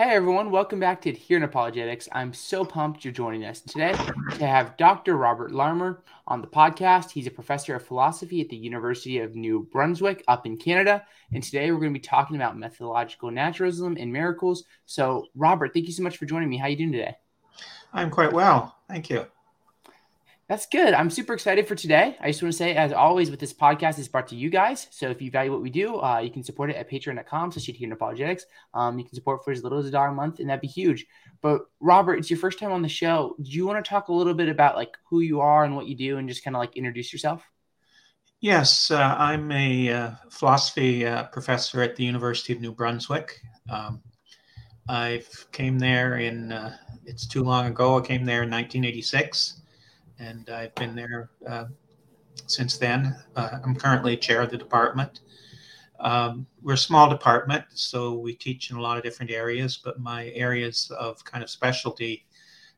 [0.00, 2.08] Hey everyone, welcome back to Adherent Apologetics.
[2.12, 3.92] I'm so pumped you're joining us today
[4.38, 5.18] to have Dr.
[5.18, 7.10] Robert Larmer on the podcast.
[7.10, 11.04] He's a professor of philosophy at the University of New Brunswick up in Canada.
[11.34, 14.64] And today we're going to be talking about methodological naturalism and miracles.
[14.86, 16.56] So, Robert, thank you so much for joining me.
[16.56, 17.16] How are you doing today?
[17.92, 18.74] I'm quite well.
[18.88, 19.26] Thank you.
[20.50, 20.94] That's good.
[20.94, 22.16] I'm super excited for today.
[22.20, 24.88] I just want to say, as always, with this podcast is brought to you guys.
[24.90, 27.68] So if you value what we do, uh, you can support it at patreon.com slash
[27.68, 28.46] adherent apologetics.
[28.74, 30.66] Um, you can support for as little as a dollar a month, and that'd be
[30.66, 31.06] huge.
[31.40, 33.36] But Robert, it's your first time on the show.
[33.40, 35.86] Do you want to talk a little bit about like who you are and what
[35.86, 37.44] you do and just kind of like introduce yourself?
[38.40, 43.40] Yes, uh, I'm a uh, philosophy uh, professor at the University of New Brunswick.
[43.70, 44.02] Um,
[44.88, 45.22] I
[45.52, 47.98] came there in, uh, it's too long ago.
[47.98, 49.60] I came there in 1986
[50.20, 51.64] and I've been there uh,
[52.46, 53.16] since then.
[53.34, 55.20] Uh, I'm currently chair of the department.
[55.98, 60.00] Um, we're a small department, so we teach in a lot of different areas, but
[60.00, 62.26] my areas of kind of specialty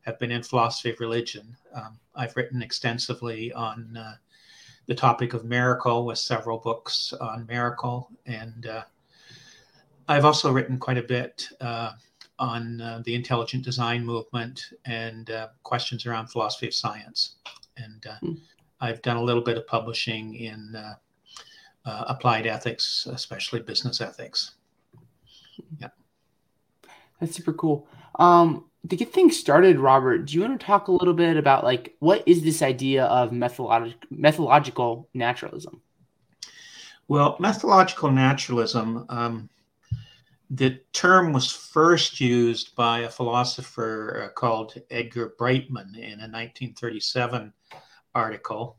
[0.02, 1.56] have been in philosophy of religion.
[1.74, 4.14] Um, I've written extensively on uh,
[4.86, 8.82] the topic of miracle with several books on miracle, and uh,
[10.08, 11.92] I've also written quite a bit uh,
[12.42, 17.36] on uh, the intelligent design movement and uh, questions around philosophy of science.
[17.76, 18.40] And uh, mm.
[18.80, 20.94] I've done a little bit of publishing in uh,
[21.84, 24.56] uh, applied ethics, especially business ethics.
[25.78, 25.88] Yeah.
[27.20, 27.86] That's super cool.
[28.18, 31.62] Um, to get things started, Robert, do you want to talk a little bit about
[31.62, 35.80] like what is this idea of methodological methodological naturalism?
[37.06, 39.48] Well, methodological naturalism um,
[40.54, 47.54] the term was first used by a philosopher uh, called Edgar Brightman in a 1937
[48.14, 48.76] article.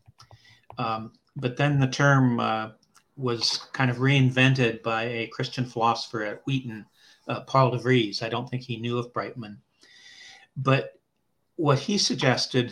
[0.78, 2.70] Um, but then the term uh,
[3.18, 6.86] was kind of reinvented by a Christian philosopher at Wheaton,
[7.28, 8.22] uh, Paul de Vries.
[8.22, 9.58] I don't think he knew of Brightman.
[10.56, 10.92] But
[11.56, 12.72] what he suggested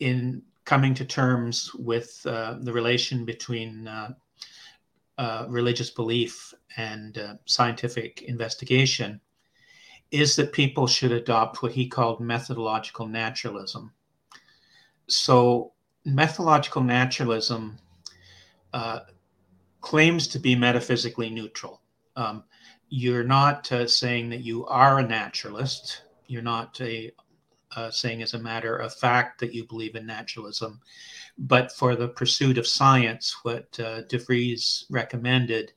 [0.00, 3.86] in coming to terms with uh, the relation between
[5.18, 9.20] uh, religious belief and uh, scientific investigation
[10.10, 13.92] is that people should adopt what he called methodological naturalism.
[15.08, 15.72] So,
[16.04, 17.78] methodological naturalism
[18.72, 19.00] uh,
[19.80, 21.80] claims to be metaphysically neutral.
[22.16, 22.44] Um,
[22.88, 26.02] you're not uh, saying that you are a naturalist.
[26.26, 27.10] You're not a,
[27.76, 30.80] uh, saying as a matter of fact that you believe in naturalism.
[31.38, 35.72] But for the pursuit of science, what uh, De Vries recommended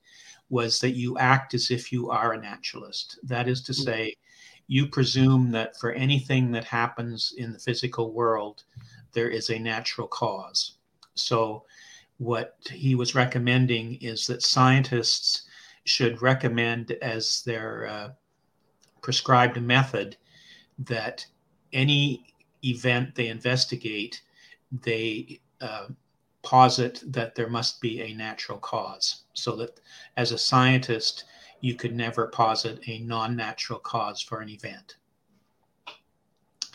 [0.49, 3.19] was that you act as if you are a naturalist.
[3.23, 3.81] That is to hmm.
[3.81, 4.15] say,
[4.67, 8.63] you presume that for anything that happens in the physical world,
[9.13, 10.77] there is a natural cause.
[11.13, 11.65] So,
[12.17, 15.43] what he was recommending is that scientists
[15.83, 18.09] should recommend as their uh,
[19.01, 20.17] prescribed method
[20.79, 21.25] that
[21.75, 24.21] any event they investigate,
[24.81, 25.87] they uh,
[26.41, 29.79] posit that there must be a natural cause, so that
[30.17, 31.25] as a scientist,
[31.61, 34.95] you could never posit a non natural cause for an event.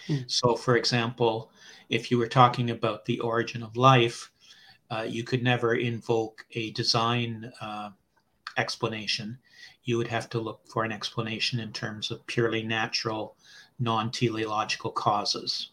[0.08, 0.30] Mm.
[0.30, 1.50] So, for example,
[1.88, 4.30] if you were talking about the origin of life,
[4.90, 7.90] uh, you could never invoke a design uh,
[8.56, 9.38] explanation.
[9.84, 13.36] You would have to look for an explanation in terms of purely natural,
[13.80, 15.70] non teleological causes.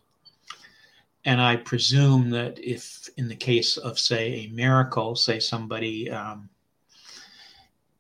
[1.26, 6.50] And I presume that if, in the case of, say, a miracle, say somebody um,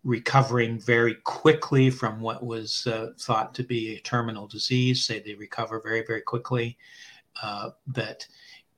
[0.05, 5.35] recovering very quickly from what was uh, thought to be a terminal disease, say they
[5.35, 6.77] recover very, very quickly,
[7.43, 8.25] uh, that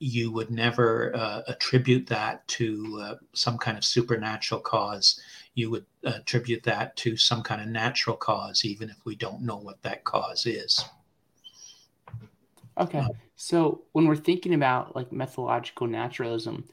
[0.00, 5.20] you would never uh, attribute that to uh, some kind of supernatural cause.
[5.54, 9.58] You would attribute that to some kind of natural cause, even if we don't know
[9.58, 10.84] what that cause is.
[12.80, 13.04] Okay.
[13.36, 16.64] So when we're thinking about like methodological naturalism,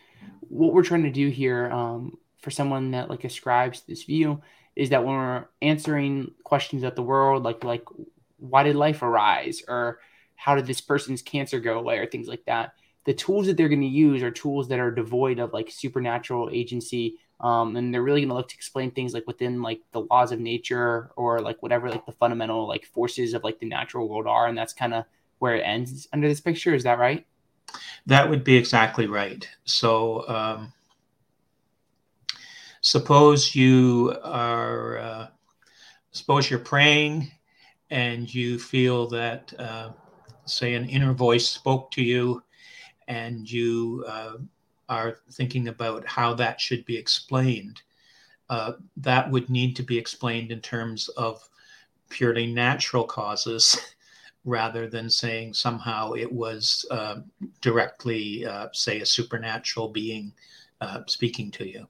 [0.42, 4.42] what we're trying to do here um, for someone that like ascribes this view
[4.76, 7.84] is that when we're answering questions about the world, like like
[8.38, 10.00] why did life arise or
[10.36, 12.74] how did this person's cancer go away or things like that,
[13.06, 16.50] the tools that they're going to use are tools that are devoid of like supernatural
[16.52, 17.18] agency.
[17.40, 20.32] Um, and they're really going to look to explain things like within like the laws
[20.32, 24.28] of nature or like whatever like the fundamental like forces of like the natural world
[24.28, 25.06] are, and that's kind of
[25.40, 26.74] where it ends under this picture.
[26.74, 27.26] Is that right?
[28.06, 29.48] That would be exactly right.
[29.66, 30.74] So, um,
[32.82, 35.28] suppose you are, uh,
[36.12, 37.32] suppose you're praying
[37.90, 39.90] and you feel that, uh,
[40.46, 42.44] say, an inner voice spoke to you
[43.08, 44.38] and you uh,
[44.90, 47.82] are thinking about how that should be explained.
[48.50, 51.48] Uh, that would need to be explained in terms of
[52.10, 53.78] purely natural causes
[54.48, 57.18] rather than saying somehow it was uh,
[57.60, 60.32] directly, uh, say, a supernatural being
[60.80, 61.86] uh, speaking to you.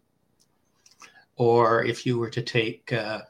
[1.35, 3.21] Or if you were to take, uh,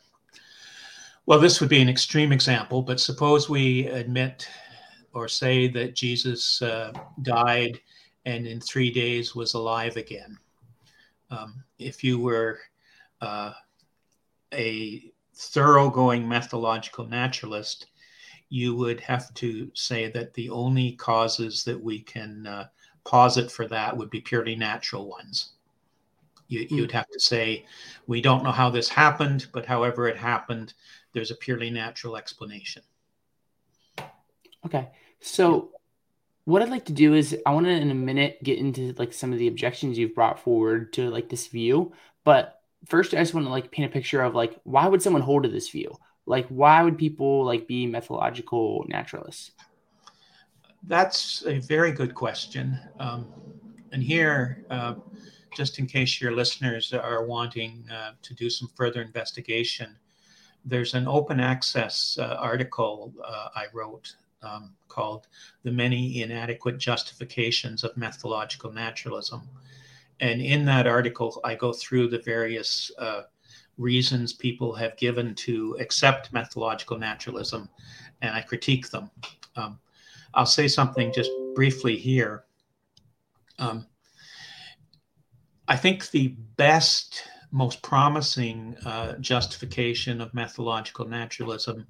[1.25, 4.47] well, this would be an extreme example, but suppose we admit
[5.13, 7.81] or say that Jesus uh, died
[8.25, 10.37] and in three days was alive again.
[11.31, 12.59] Um, if you were
[13.19, 13.51] uh,
[14.53, 17.87] a thoroughgoing methodological naturalist,
[18.49, 22.67] you would have to say that the only causes that we can uh,
[23.03, 25.53] posit for that would be purely natural ones.
[26.47, 26.75] You, hmm.
[26.75, 27.65] You'd have to say,
[28.07, 30.73] we don't know how this happened, but however it happened,
[31.13, 32.83] there's a purely natural explanation.
[34.65, 34.89] Okay.
[35.19, 35.71] So,
[36.45, 39.11] what I'd like to do is I want to in a minute get into like
[39.11, 41.91] some of the objections you've brought forward to like this view,
[42.23, 45.21] but first I just want to like paint a picture of like why would someone
[45.21, 45.97] hold to this view?
[46.27, 49.51] Like why would people like be methodological naturalists?
[50.83, 52.77] That's a very good question.
[52.99, 53.27] Um,
[53.91, 54.95] and here, uh,
[55.55, 59.95] just in case your listeners are wanting uh, to do some further investigation,
[60.65, 64.13] there's an open access uh, article uh, I wrote
[64.43, 65.27] um, called
[65.63, 69.41] The Many Inadequate Justifications of Methodological Naturalism.
[70.19, 73.23] And in that article, I go through the various uh,
[73.77, 77.69] reasons people have given to accept methodological naturalism
[78.21, 79.09] and I critique them.
[79.55, 79.79] Um,
[80.33, 82.45] I'll say something just briefly here.
[83.59, 83.87] Um,
[85.67, 91.87] I think the best, most promising uh, justification of methodological naturalism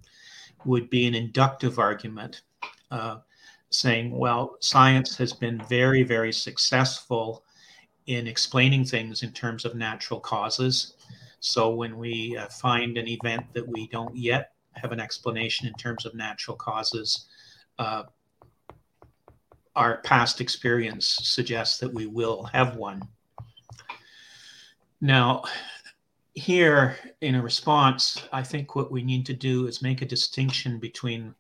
[0.65, 2.41] would be an inductive argument
[2.91, 3.17] uh,
[3.69, 7.43] saying, well, science has been very, very successful
[8.07, 10.95] in explaining things in terms of natural causes.
[11.39, 15.73] So when we uh, find an event that we don't yet have an explanation in
[15.73, 17.27] terms of natural causes,
[17.79, 18.03] uh,
[19.75, 23.01] our past experience suggests that we will have one.
[24.99, 25.43] Now,
[26.33, 30.79] here in a response, I think what we need to do is make a distinction
[30.79, 31.35] between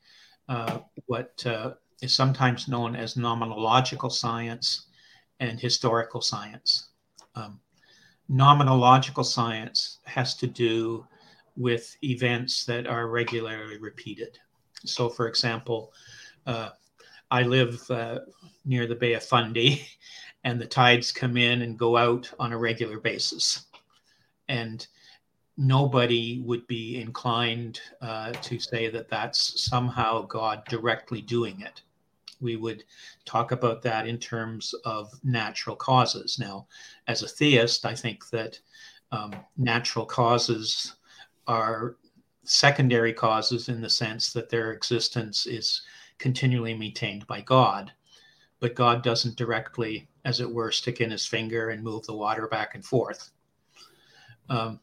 [0.49, 4.87] uh, what uh, is sometimes known as nomological science
[5.39, 6.89] and historical science.
[7.35, 7.59] Um,
[8.29, 11.05] nomological science has to do
[11.55, 14.37] with events that are regularly repeated.
[14.85, 15.93] So, for example,
[16.45, 16.69] uh,
[17.31, 18.19] I live uh,
[18.65, 19.87] near the Bay of Fundy,
[20.43, 23.65] and the tides come in and go out on a regular basis.
[24.47, 24.85] And
[25.57, 31.81] nobody would be inclined uh, to say that that's somehow God directly doing it
[32.39, 32.83] we would
[33.25, 36.37] talk about that in terms of natural causes.
[36.39, 36.67] Now,
[37.07, 38.59] as a theist, I think that
[39.11, 40.95] um, natural causes
[41.47, 41.95] are
[42.43, 45.81] secondary causes in the sense that their existence is
[46.17, 47.91] continually maintained by God.
[48.59, 52.47] But God doesn't directly, as it were, stick in his finger and move the water
[52.47, 53.31] back and forth.
[54.49, 54.79] Um,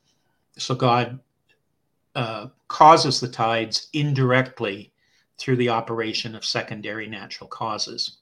[0.57, 1.19] so God
[2.15, 4.93] uh, causes the tides indirectly
[5.39, 8.19] through the operation of secondary natural causes.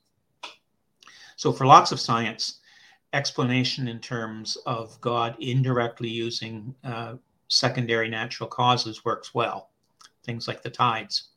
[1.37, 2.61] So, for lots of science,
[3.13, 7.15] explanation in terms of God indirectly using uh,
[7.49, 9.71] secondary natural causes works well,
[10.25, 11.29] things like the tides.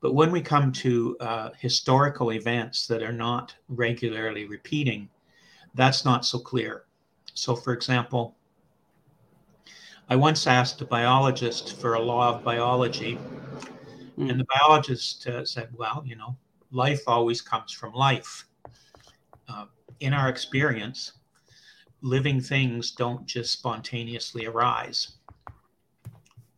[0.00, 5.08] But when we come to uh, historical events that are not regularly repeating,
[5.74, 6.84] that's not so clear.
[7.34, 8.36] So, for example,
[10.08, 13.18] I once asked a biologist for a law of biology
[14.20, 14.30] Mm.
[14.30, 16.36] And the biologist uh, said, well, you know,
[16.70, 18.44] life always comes from life.
[19.48, 19.64] Uh,
[20.00, 21.12] in our experience,
[22.02, 25.12] living things don't just spontaneously arise.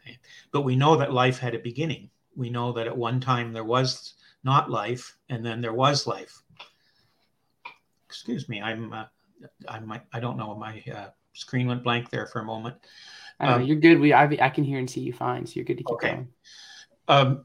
[0.01, 0.19] Okay?
[0.51, 2.11] But we know that life had a beginning.
[2.37, 4.15] We know that at one time there was
[4.45, 6.43] not life, and then there was life.
[8.07, 9.05] Excuse me, I'm, uh,
[9.69, 12.77] I'm, I don't know, my uh, screen went blank there for a moment.
[13.41, 13.99] Um, you're good.
[13.99, 16.11] We, I, I can hear and see you fine, so you're good to keep okay.
[16.11, 16.29] going.
[17.13, 17.45] Um,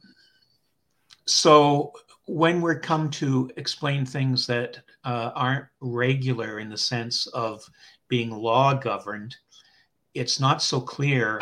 [1.26, 1.92] so
[2.26, 7.70] when we come to explain things that uh, aren't regular in the sense of
[8.08, 9.36] being law governed,
[10.14, 11.42] it's not so clear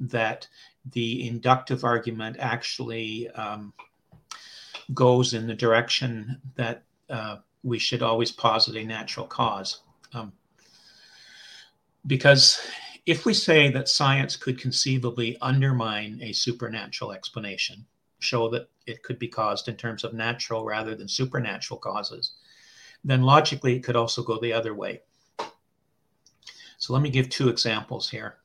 [0.00, 0.46] that
[0.92, 3.72] the inductive argument actually um,
[4.92, 9.80] goes in the direction that uh, we should always posit a natural cause.
[10.12, 10.30] Um,
[12.06, 12.60] because
[13.06, 17.84] if we say that science could conceivably undermine a supernatural explanation,
[18.20, 22.34] show that it could be caused in terms of natural rather than supernatural causes,
[23.04, 25.00] then logically it could also go the other way.
[26.78, 28.38] So let me give two examples here.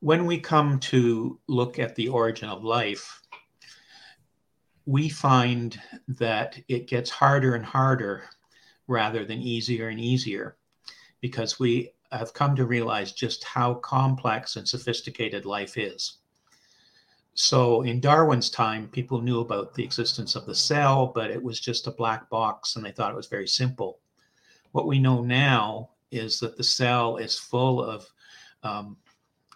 [0.00, 3.20] when we come to look at the origin of life,
[4.86, 8.22] we find that it gets harder and harder
[8.86, 10.56] rather than easier and easier
[11.20, 16.18] because we have come to realize just how complex and sophisticated life is.
[17.34, 21.60] So, in Darwin's time, people knew about the existence of the cell, but it was
[21.60, 24.00] just a black box and they thought it was very simple.
[24.72, 28.08] What we know now is that the cell is full of
[28.62, 28.96] um,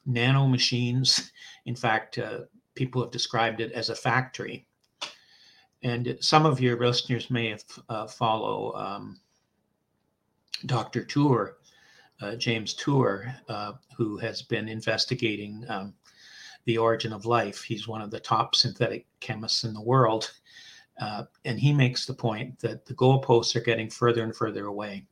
[0.06, 1.32] nano machines.
[1.66, 2.40] In fact, uh,
[2.74, 4.66] people have described it as a factory.
[5.82, 9.20] And some of your listeners may have uh, follow um,
[10.66, 11.04] Dr.
[11.04, 11.56] Tour,
[12.22, 15.92] uh, James Tour, uh, who has been investigating um,
[16.64, 17.62] the origin of life.
[17.62, 20.32] He's one of the top synthetic chemists in the world.
[21.00, 25.04] Uh, and he makes the point that the goalposts are getting further and further away.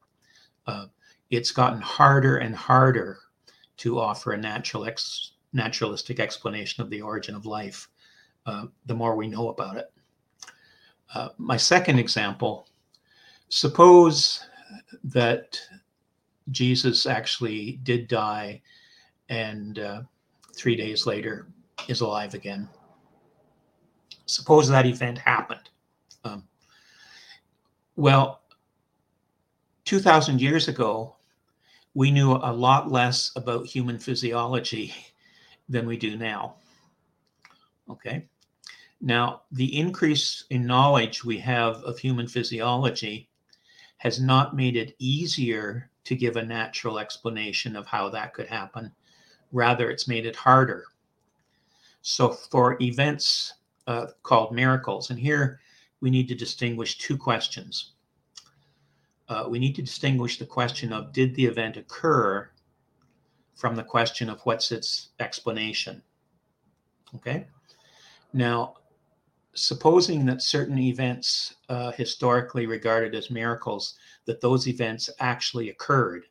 [0.66, 0.86] Uh,
[1.30, 3.18] it's gotten harder and harder
[3.78, 7.88] to offer a natural ex- naturalistic explanation of the origin of life
[8.46, 9.92] uh, the more we know about it.
[11.38, 12.68] My second example
[13.48, 14.46] suppose
[15.02, 15.60] that
[16.50, 18.62] Jesus actually did die
[19.28, 20.02] and uh,
[20.54, 21.48] three days later
[21.88, 22.68] is alive again.
[24.26, 25.70] Suppose that event happened.
[26.24, 26.44] Um,
[27.96, 28.42] well,
[29.84, 31.16] 2,000 years ago,
[31.94, 34.94] we knew a lot less about human physiology
[35.68, 36.56] than we do now.
[37.88, 38.28] Okay.
[39.00, 43.28] Now, the increase in knowledge we have of human physiology
[43.98, 48.92] has not made it easier to give a natural explanation of how that could happen.
[49.52, 50.84] Rather, it's made it harder.
[52.02, 53.54] So, for events
[53.86, 55.60] uh, called miracles, and here
[56.00, 57.92] we need to distinguish two questions
[59.30, 62.50] uh, we need to distinguish the question of did the event occur
[63.54, 66.02] from the question of what's its explanation.
[67.14, 67.46] Okay.
[68.32, 68.74] Now,
[69.54, 73.94] supposing that certain events uh, historically regarded as miracles,
[74.26, 76.24] that those events actually occurred,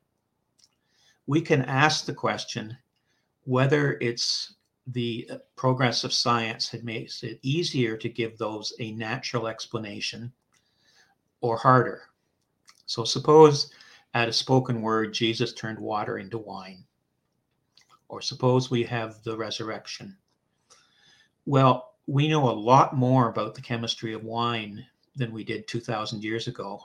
[1.27, 2.77] we can ask the question
[3.43, 4.55] whether it's
[4.87, 10.31] the uh, progress of science had made it easier to give those a natural explanation
[11.41, 12.03] or harder.
[12.85, 13.71] So suppose
[14.13, 16.83] at a spoken word, Jesus turned water into wine.
[18.07, 20.17] Or suppose we have the resurrection.
[21.45, 24.83] Well, we know a lot more about the chemistry of wine
[25.15, 26.81] than we did 2,000 years ago.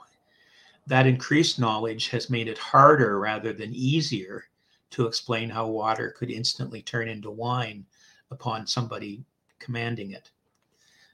[0.87, 4.45] That increased knowledge has made it harder rather than easier
[4.91, 7.85] to explain how water could instantly turn into wine
[8.31, 9.25] upon somebody
[9.59, 10.31] commanding it.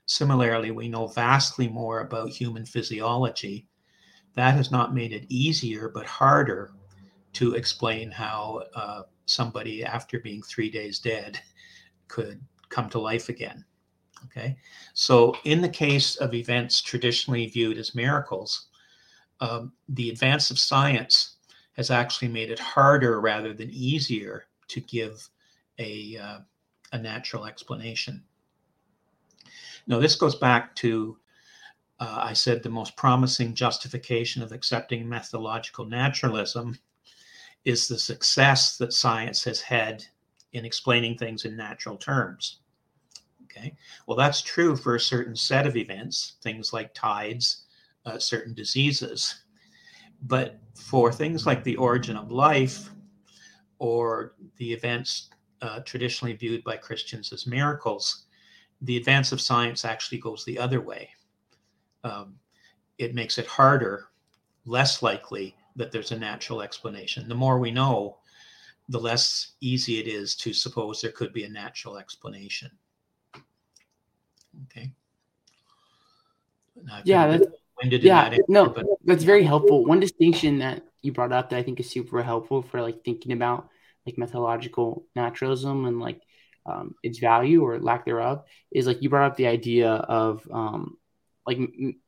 [0.06, 3.66] Similarly, we know vastly more about human physiology
[4.34, 6.72] that has not made it easier, but harder
[7.34, 11.40] to explain how uh, somebody, after being three days dead,
[12.08, 13.64] could come to life again.
[14.26, 14.56] Okay.
[14.94, 18.68] So, in the case of events traditionally viewed as miracles,
[19.42, 21.36] um, the advance of science
[21.72, 25.28] has actually made it harder rather than easier to give
[25.78, 26.38] a, uh,
[26.92, 28.22] a natural explanation.
[29.88, 31.18] Now, this goes back to
[31.98, 36.76] uh, I said the most promising justification of accepting methodological naturalism
[37.64, 40.04] is the success that science has had
[40.52, 42.58] in explaining things in natural terms.
[43.44, 47.66] Okay, well, that's true for a certain set of events, things like tides,
[48.04, 49.42] uh, certain diseases.
[50.22, 52.90] But for things like the origin of life
[53.78, 55.30] or the events
[55.60, 58.26] uh, traditionally viewed by Christians as miracles,
[58.82, 61.10] the advance of science actually goes the other way
[62.04, 62.34] um,
[62.98, 64.08] it makes it harder,
[64.64, 67.28] less likely that there's a natural explanation.
[67.28, 68.18] The more we know,
[68.88, 72.70] the less easy it is to suppose there could be a natural explanation.
[74.64, 74.92] Okay.
[77.04, 77.46] yeah, that's,
[77.84, 79.84] yeah, no, but, that's very helpful.
[79.84, 83.32] One distinction that you brought up that I think is super helpful for like thinking
[83.32, 83.68] about
[84.06, 86.20] like methodological naturalism and like
[86.66, 90.96] um, its value or lack thereof is like you brought up the idea of um,
[91.46, 91.58] like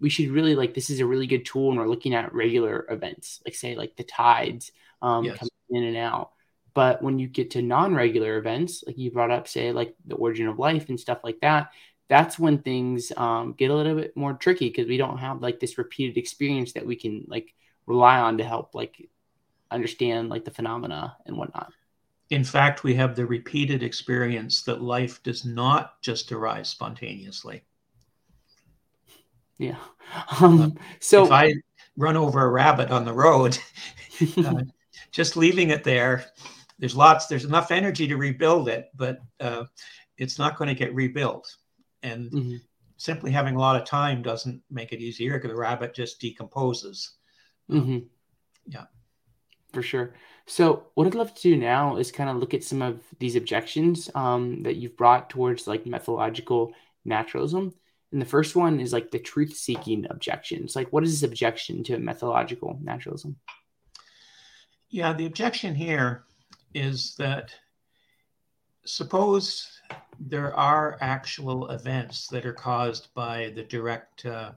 [0.01, 2.87] we should really like this is a really good tool when we're looking at regular
[2.89, 4.71] events like say like the tides
[5.03, 5.37] um yes.
[5.39, 5.51] coming
[5.83, 6.31] in and out
[6.73, 10.47] but when you get to non-regular events like you brought up say like the origin
[10.47, 11.71] of life and stuff like that
[12.09, 15.61] that's when things um, get a little bit more tricky because we don't have like
[15.61, 17.55] this repeated experience that we can like
[17.87, 19.09] rely on to help like
[19.71, 21.73] understand like the phenomena and whatnot
[22.31, 27.63] in fact we have the repeated experience that life does not just arise spontaneously
[29.57, 29.77] yeah.
[30.41, 31.55] Um, so if I
[31.97, 33.57] run over a rabbit on the road,
[34.39, 34.63] uh,
[35.13, 36.25] just leaving it there
[36.79, 39.65] there's lots, there's enough energy to rebuild it, but uh,
[40.19, 41.57] it's not going to get rebuilt.
[42.05, 42.57] And mm-hmm.
[42.97, 47.15] simply having a lot of time doesn't make it easier because the rabbit just decomposes.
[47.71, 48.07] Mm-hmm.
[48.67, 48.85] Yeah.
[49.73, 50.15] For sure.
[50.47, 53.35] So, what I'd love to do now is kind of look at some of these
[53.35, 56.73] objections um, that you've brought towards like methodological
[57.05, 57.75] naturalism.
[58.13, 60.77] And the first one is like the truth seeking objections.
[60.77, 63.37] Like, what is this objection to methodological naturalism?
[64.91, 66.23] Yeah, the objection here
[66.75, 67.55] is that
[68.85, 69.81] suppose
[70.21, 74.53] there are actual events that are caused by the direct uh,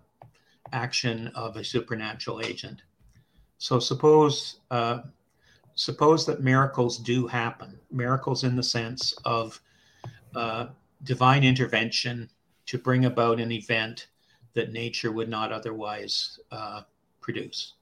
[0.71, 2.81] action of a supernatural agent.
[3.57, 4.99] So suppose uh,
[5.75, 9.61] suppose that miracles do happen, miracles in the sense of
[10.35, 10.67] uh,
[11.03, 12.29] divine intervention
[12.65, 14.07] to bring about an event
[14.53, 16.81] that nature would not otherwise uh,
[17.21, 17.73] produce.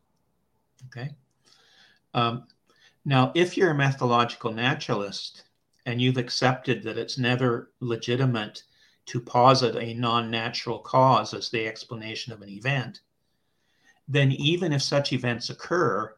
[0.87, 1.09] Okay.
[2.13, 2.43] Um,
[3.05, 5.44] now, if you're a methodological naturalist
[5.85, 8.63] and you've accepted that it's never legitimate
[9.05, 13.01] to posit a non natural cause as the explanation of an event,
[14.07, 16.15] then even if such events occur,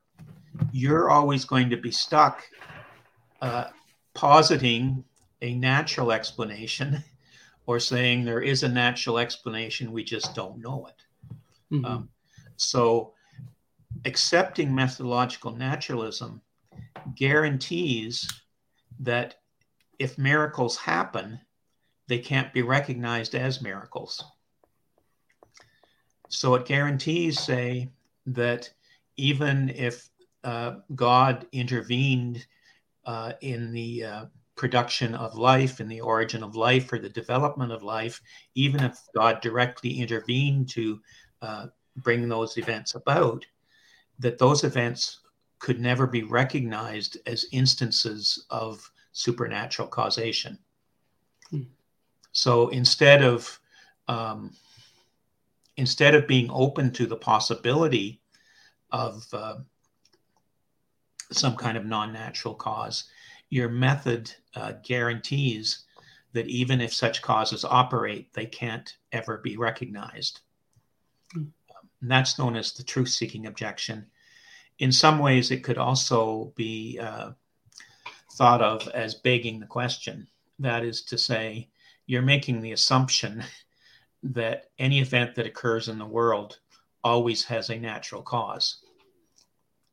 [0.72, 2.44] you're always going to be stuck
[3.42, 3.66] uh,
[4.14, 5.04] positing
[5.42, 7.04] a natural explanation
[7.66, 11.76] or saying there is a natural explanation, we just don't know it.
[11.76, 11.86] Mm-hmm.
[11.86, 12.10] Um,
[12.56, 13.14] so,
[14.06, 16.42] accepting methodological naturalism
[17.16, 18.28] guarantees
[19.00, 19.36] that
[20.00, 21.40] if miracles happen,
[22.08, 24.24] they can't be recognized as miracles.
[26.30, 27.90] So it guarantees, say,
[28.28, 28.70] that
[29.16, 30.10] even if
[30.44, 32.46] uh, God intervened
[33.06, 34.26] uh, in the uh,
[34.56, 38.22] production of life, in the origin of life, or the development of life,
[38.56, 41.02] even if God directly intervened to
[41.42, 43.46] uh, bring those events about,
[44.20, 45.20] that those events
[45.60, 50.60] could never be recognized as instances of supernatural causation.
[51.50, 51.64] Hmm.
[52.32, 53.60] So instead of
[54.08, 54.54] um,
[55.76, 58.22] instead of being open to the possibility
[58.92, 59.56] of uh,
[61.32, 63.06] some kind of non-natural cause,
[63.50, 65.86] your method uh, guarantees
[66.34, 70.42] that even if such causes operate, they can't ever be recognized.
[71.36, 71.50] Mm.
[72.02, 74.06] and that's known as the truth-seeking objection.
[74.78, 77.32] In some ways, it could also be uh,
[78.38, 80.28] thought of as begging the question.
[80.60, 81.70] That is to say,
[82.06, 83.44] you're making the assumption
[84.24, 86.60] that any event that occurs in the world
[87.04, 88.80] always has a natural cause.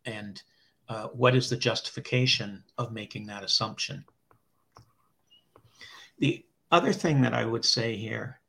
[0.05, 0.43] And
[0.89, 4.05] uh, what is the justification of making that assumption?
[6.19, 8.41] The other thing that I would say here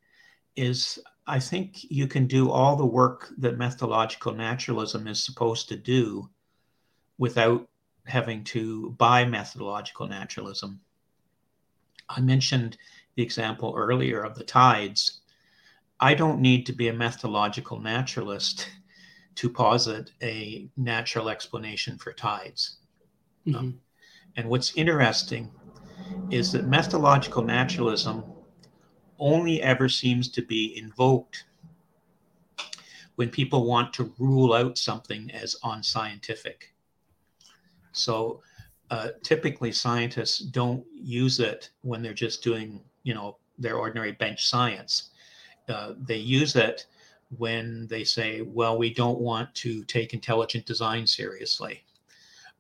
[0.56, 5.76] is I think you can do all the work that methodological naturalism is supposed to
[5.76, 6.30] do
[7.18, 7.68] without
[8.06, 10.80] having to buy methodological naturalism.
[12.10, 12.78] I mentioned
[13.16, 15.22] the example earlier of the tides.
[16.00, 18.70] I don't need to be a methodological naturalist
[19.36, 22.78] to posit a natural explanation for tides.
[23.48, 23.58] Mm-hmm.
[23.58, 23.80] Um,
[24.38, 25.52] and what's interesting
[26.30, 28.24] is that methodological naturalism
[29.18, 31.46] only ever seems to be invoked
[33.16, 36.75] when people want to rule out something as unscientific.
[37.98, 38.42] So
[38.92, 44.48] uh, typically scientists don't use it when they're just doing, you know, their ordinary bench
[44.48, 45.10] science.
[45.68, 46.86] Uh, they use it
[47.38, 51.84] when they say, well, we don't want to take intelligent design seriously,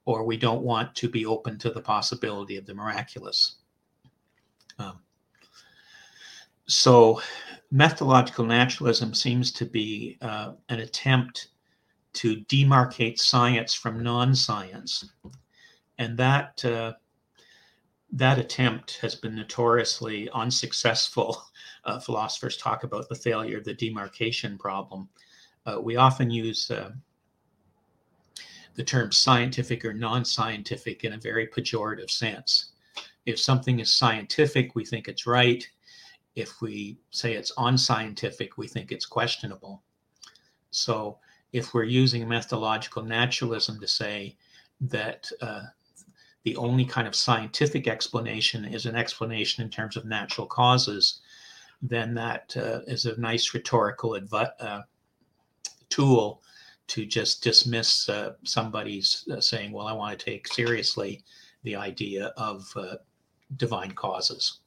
[0.05, 3.57] or we don't want to be open to the possibility of the miraculous.
[4.79, 4.99] Um,
[6.67, 7.21] so,
[7.71, 11.49] methodological naturalism seems to be uh, an attempt
[12.15, 15.11] to demarcate science from non-science,
[15.97, 16.93] and that uh,
[18.11, 21.43] that attempt has been notoriously unsuccessful.
[21.87, 25.07] Uh, philosophers talk about the failure of the demarcation problem.
[25.67, 26.89] Uh, we often use uh,
[28.73, 32.71] the term scientific or non-scientific in a very pejorative sense.
[33.27, 35.63] If something is scientific, we think it's right.
[36.35, 39.83] If we say it's unscientific, we think it's questionable.
[40.71, 41.19] So
[41.55, 44.35] if we're using methodological naturalism to say
[44.81, 45.61] that uh,
[46.43, 51.21] the only kind of scientific explanation is an explanation in terms of natural causes,
[51.81, 54.81] then that uh, is a nice rhetorical adv- uh,
[55.87, 56.41] tool
[56.87, 61.23] to just dismiss uh, somebody's uh, saying, well, I want to take seriously
[61.63, 62.95] the idea of uh,
[63.55, 64.59] divine causes.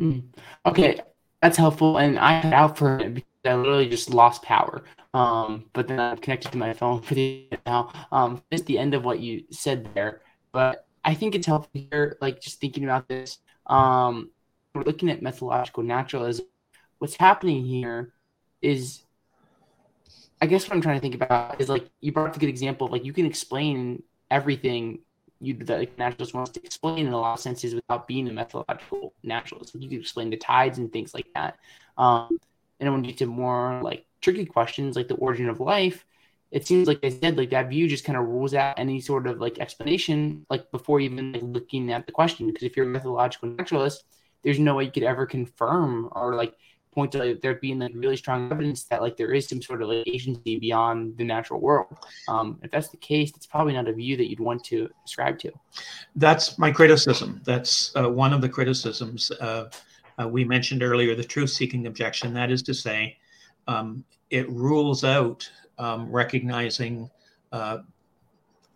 [0.00, 0.22] Mm.
[0.64, 1.00] Okay,
[1.42, 1.98] that's helpful.
[1.98, 3.12] And I cut out for
[3.44, 4.82] I literally just lost power.
[5.12, 7.92] Um, but then I'm connected to my phone for the now.
[8.10, 10.20] Um, it's the end of what you said there,
[10.52, 13.38] but I think it's helpful here, like just thinking about this.
[13.66, 14.30] Um,
[14.74, 16.46] we're looking at methodological naturalism.
[16.98, 18.12] What's happening here
[18.62, 19.02] is,
[20.40, 22.48] I guess what I'm trying to think about is like you brought up a good
[22.48, 22.88] example.
[22.88, 25.00] Like you can explain everything
[25.40, 29.12] you the naturalist wants to explain in a lot of senses without being a methodological
[29.22, 29.74] naturalist.
[29.74, 31.58] You can explain the tides and things like that.
[31.98, 32.38] Um,
[32.86, 36.04] and when you get to more like tricky questions like the origin of life,
[36.50, 39.26] it seems like I said, like that view just kind of rules out any sort
[39.26, 42.46] of like explanation, like before even like, looking at the question.
[42.46, 44.04] Because if you're a methodological naturalist,
[44.42, 46.54] there's no way you could ever confirm or like
[46.94, 49.82] point to like, there being like really strong evidence that like there is some sort
[49.82, 51.96] of like agency beyond the natural world.
[52.28, 55.40] Um, if that's the case, it's probably not a view that you'd want to ascribe
[55.40, 55.50] to.
[56.14, 57.40] That's my criticism.
[57.44, 59.32] That's uh, one of the criticisms.
[59.32, 59.70] Uh,
[60.20, 62.34] uh, we mentioned earlier the truth-seeking objection.
[62.34, 63.16] That is to say,
[63.66, 65.48] um, it rules out
[65.78, 67.10] um, recognizing
[67.52, 67.78] uh,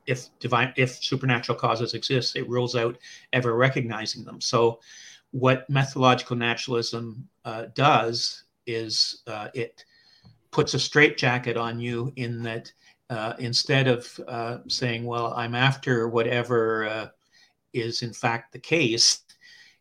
[0.06, 2.96] if divine if supernatural causes exist it rules out
[3.32, 4.80] ever recognizing them so
[5.32, 9.84] what methodological naturalism uh, does is uh, it
[10.50, 12.72] puts a straitjacket on you in that
[13.10, 17.10] uh, instead of uh, saying well i'm after whatever
[17.74, 19.20] is in fact the case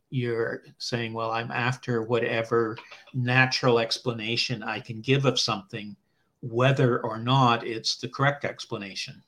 [0.09, 2.77] you're saying well i'm after whatever
[3.13, 5.95] natural explanation i can give of something
[6.41, 9.21] whether or not it's the correct explanation.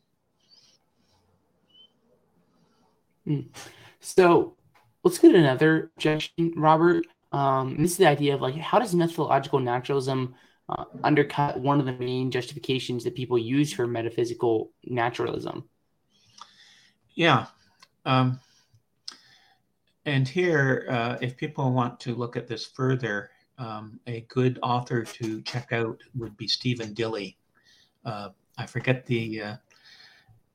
[3.25, 3.41] Hmm.
[3.99, 4.55] So
[5.03, 7.05] let's get another objection, Robert.
[7.31, 10.35] Um, this is the idea of like, how does methodological naturalism
[10.67, 15.67] uh, undercut one of the main justifications that people use for metaphysical naturalism?
[17.15, 17.47] Yeah.
[18.05, 18.39] Um,
[20.05, 25.03] and here, uh, if people want to look at this further, um, a good author
[25.03, 27.35] to check out would be Stephen Dilley.
[28.05, 29.55] Uh, I forget the uh,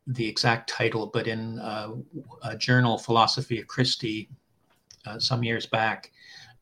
[0.07, 1.93] the exact title, but in uh,
[2.43, 4.29] a journal, Philosophia Christi,
[5.07, 6.13] uh, some years back,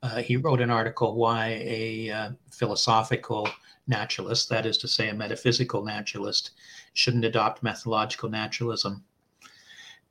[0.02, 3.48] uh, he wrote an article why a philosophical
[3.88, 6.52] naturalist, that is to say, a metaphysical naturalist,
[6.94, 9.02] shouldn't adopt methodological naturalism.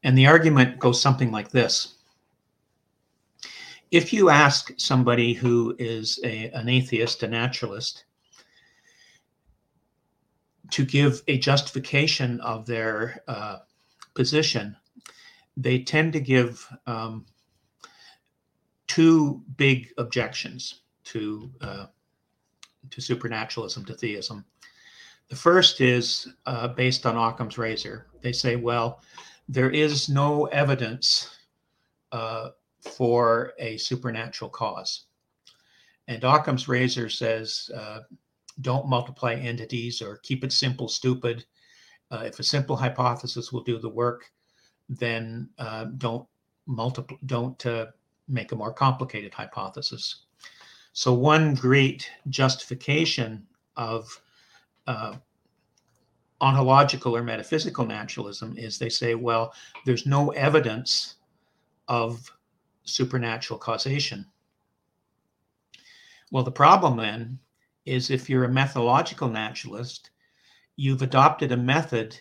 [0.04, 1.96] And the argument goes something like this
[3.92, 8.06] if you ask somebody who is a, an atheist, a naturalist,
[10.72, 13.58] to give a justification of their uh,
[14.14, 14.76] position,
[15.58, 17.26] they tend to give um,
[18.88, 21.86] two big objections to uh,
[22.90, 24.44] to supernaturalism, to theism.
[25.30, 28.08] The first is uh, based on Occam's razor.
[28.22, 29.02] They say, well,
[29.48, 31.30] there is no evidence
[32.12, 32.50] uh,
[32.82, 35.06] for a supernatural cause.
[36.08, 38.00] And Occam's razor says, uh,
[38.62, 41.46] don't multiply entities or keep it simple, stupid.
[42.12, 44.32] Uh, if a simple hypothesis will do the work,
[44.90, 46.28] then uh, don't
[46.66, 47.86] multiply, don't uh,
[48.28, 50.26] make a more complicated hypothesis.
[50.94, 54.22] So one great justification of
[54.88, 55.16] uh,
[56.42, 59.54] ontological or metaphysical naturalism is they say, well,
[59.86, 61.16] there's no evidence
[61.88, 62.30] of
[62.92, 64.26] supernatural causation.
[66.32, 67.40] Well, the problem then
[67.86, 70.12] is if you're a methodological naturalist,
[70.76, 72.20] you've adopted a method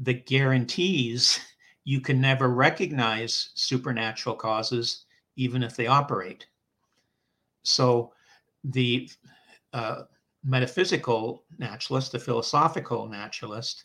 [0.00, 1.40] that guarantees
[1.84, 6.46] you can never recognize supernatural causes, even if they operate.
[7.62, 8.12] So
[8.62, 9.08] the
[9.72, 10.02] uh,
[10.44, 13.84] metaphysical naturalist, the philosophical naturalist,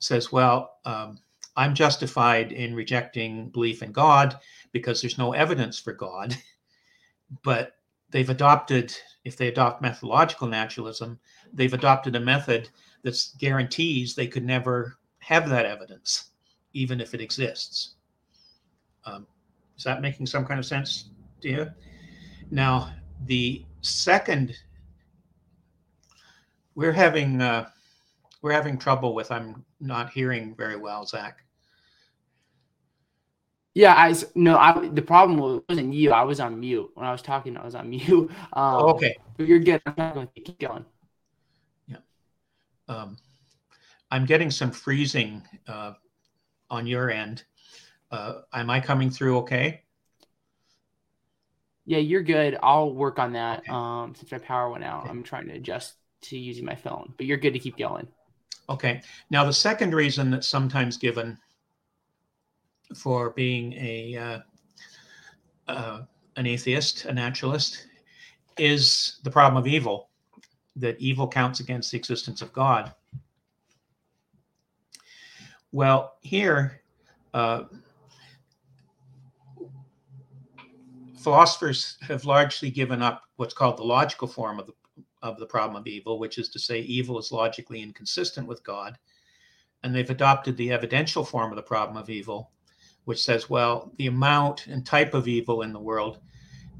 [0.00, 1.18] says, well, um,
[1.56, 4.38] I'm justified in rejecting belief in God
[4.72, 6.36] because there's no evidence for God.
[7.42, 7.76] But
[8.10, 11.18] they've adopted, if they adopt methodological naturalism,
[11.52, 12.68] they've adopted a method
[13.02, 16.30] that guarantees they could never have that evidence,
[16.72, 17.94] even if it exists.
[19.04, 19.26] Um,
[19.76, 21.10] is that making some kind of sense
[21.42, 21.70] to you?
[22.50, 22.92] Now,
[23.26, 24.56] the second,
[26.74, 27.68] we're having uh,
[28.42, 29.30] we're having trouble with.
[29.30, 31.44] I'm not hearing very well, Zach.
[33.74, 34.58] Yeah, I no.
[34.58, 36.10] I the problem wasn't you.
[36.12, 37.56] I was on mute when I was talking.
[37.56, 38.10] I was on mute.
[38.10, 39.80] Um, oh, okay, you're good.
[39.86, 40.84] I'm not going to keep going.
[41.86, 41.98] Yeah,
[42.88, 43.16] um,
[44.10, 45.92] I'm getting some freezing uh,
[46.68, 47.44] on your end.
[48.10, 49.82] Uh, am I coming through okay?
[51.86, 52.58] Yeah, you're good.
[52.62, 53.60] I'll work on that.
[53.60, 53.70] Okay.
[53.70, 55.10] Um, since my power went out, okay.
[55.10, 57.14] I'm trying to adjust to using my phone.
[57.16, 58.08] But you're good to keep going.
[58.70, 59.02] Okay.
[59.30, 61.36] Now the second reason that's sometimes given
[62.94, 64.38] for being a uh,
[65.70, 66.02] uh,
[66.36, 67.88] an atheist, a naturalist,
[68.56, 70.08] is the problem of evil.
[70.76, 72.94] that evil counts against the existence of God.
[75.72, 76.80] Well, here,
[77.34, 77.64] uh,
[81.18, 84.72] philosophers have largely given up what's called the logical form of the
[85.22, 88.98] of the problem of evil, which is to say evil is logically inconsistent with God,
[89.82, 92.50] and they've adopted the evidential form of the problem of evil,
[93.04, 96.20] which says, well, the amount and type of evil in the world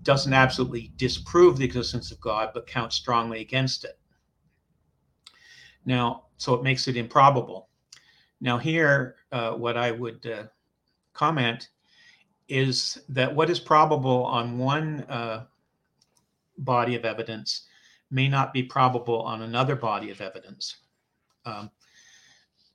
[0.03, 3.99] doesn't absolutely disprove the existence of God, but counts strongly against it.
[5.85, 7.69] Now, so it makes it improbable.
[8.41, 10.45] Now, here, uh, what I would uh,
[11.13, 11.69] comment
[12.49, 15.45] is that what is probable on one uh,
[16.59, 17.67] body of evidence
[18.11, 20.77] may not be probable on another body of evidence.
[21.45, 21.71] Um,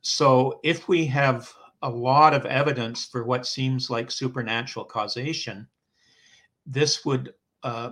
[0.01, 5.67] so, if we have a lot of evidence for what seems like supernatural causation,
[6.65, 7.91] this would uh,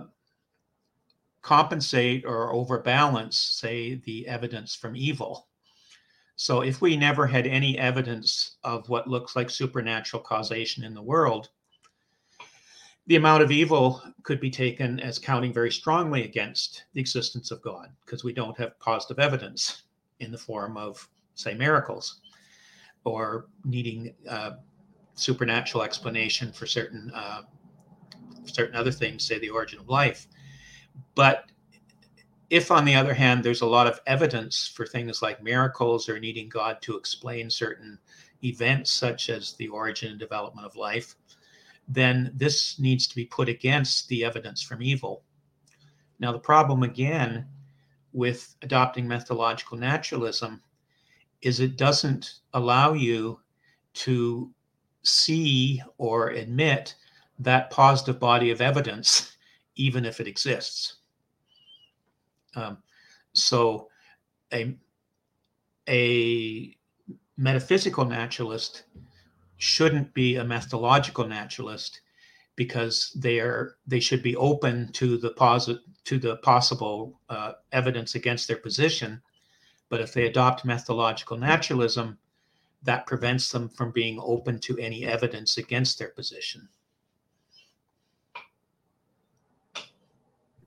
[1.42, 5.48] compensate or overbalance, say, the evidence from evil.
[6.36, 11.02] So, if we never had any evidence of what looks like supernatural causation in the
[11.02, 11.50] world,
[13.06, 17.60] the amount of evil could be taken as counting very strongly against the existence of
[17.60, 19.82] God because we don't have positive evidence
[20.20, 22.20] in the form of, say, miracles
[23.04, 24.52] or needing uh,
[25.14, 27.42] supernatural explanation for certain uh,
[28.46, 30.26] certain other things, say the origin of life.
[31.14, 31.50] But
[32.50, 36.20] if, on the other hand, there's a lot of evidence for things like miracles or
[36.20, 37.98] needing God to explain certain
[38.44, 41.16] events, such as the origin and development of life,
[41.88, 45.22] then this needs to be put against the evidence from evil.
[46.18, 47.46] Now, the problem again
[48.12, 50.62] with adopting methodological naturalism
[51.42, 53.40] is it doesn't allow you
[53.94, 54.50] to
[55.02, 56.94] see or admit
[57.38, 59.36] that positive body of evidence,
[59.76, 60.96] even if it exists.
[62.56, 62.78] Um,
[63.34, 63.88] so,
[64.52, 64.76] a,
[65.88, 66.76] a
[67.36, 68.84] metaphysical naturalist
[69.64, 72.02] shouldn't be a methodological naturalist
[72.54, 78.14] because they are they should be open to the posit- to the possible uh, evidence
[78.14, 79.22] against their position.
[79.88, 82.18] But if they adopt methodological naturalism
[82.82, 86.68] that prevents them from being open to any evidence against their position.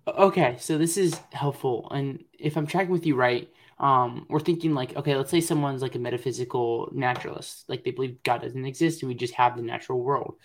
[0.07, 3.47] Okay so this is helpful and if i'm tracking with you right
[3.79, 8.23] um, we're thinking like, okay, let's say someone's like a metaphysical naturalist, like they believe
[8.23, 10.35] God doesn't exist and we just have the natural world.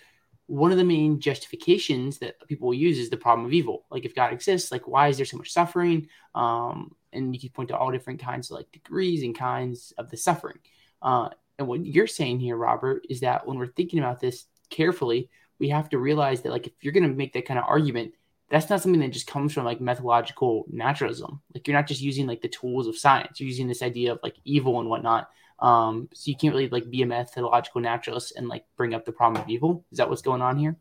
[0.47, 3.85] One of the main justifications that people use is the problem of evil.
[3.89, 6.07] Like, if God exists, like, why is there so much suffering?
[6.35, 10.09] Um, and you can point to all different kinds of like degrees and kinds of
[10.09, 10.57] the suffering.
[11.01, 15.29] Uh, and what you're saying here, Robert, is that when we're thinking about this carefully,
[15.59, 18.13] we have to realize that like if you're going to make that kind of argument,
[18.53, 21.41] that's not something that just comes from like methodological naturalism.
[21.55, 23.39] Like you're not just using like the tools of science.
[23.39, 25.27] You're using this idea of like evil and whatnot.
[25.57, 29.11] Um, so you can't really like be a methodological naturalist and like bring up the
[29.11, 29.83] problem of evil.
[29.91, 30.75] Is that what's going on here?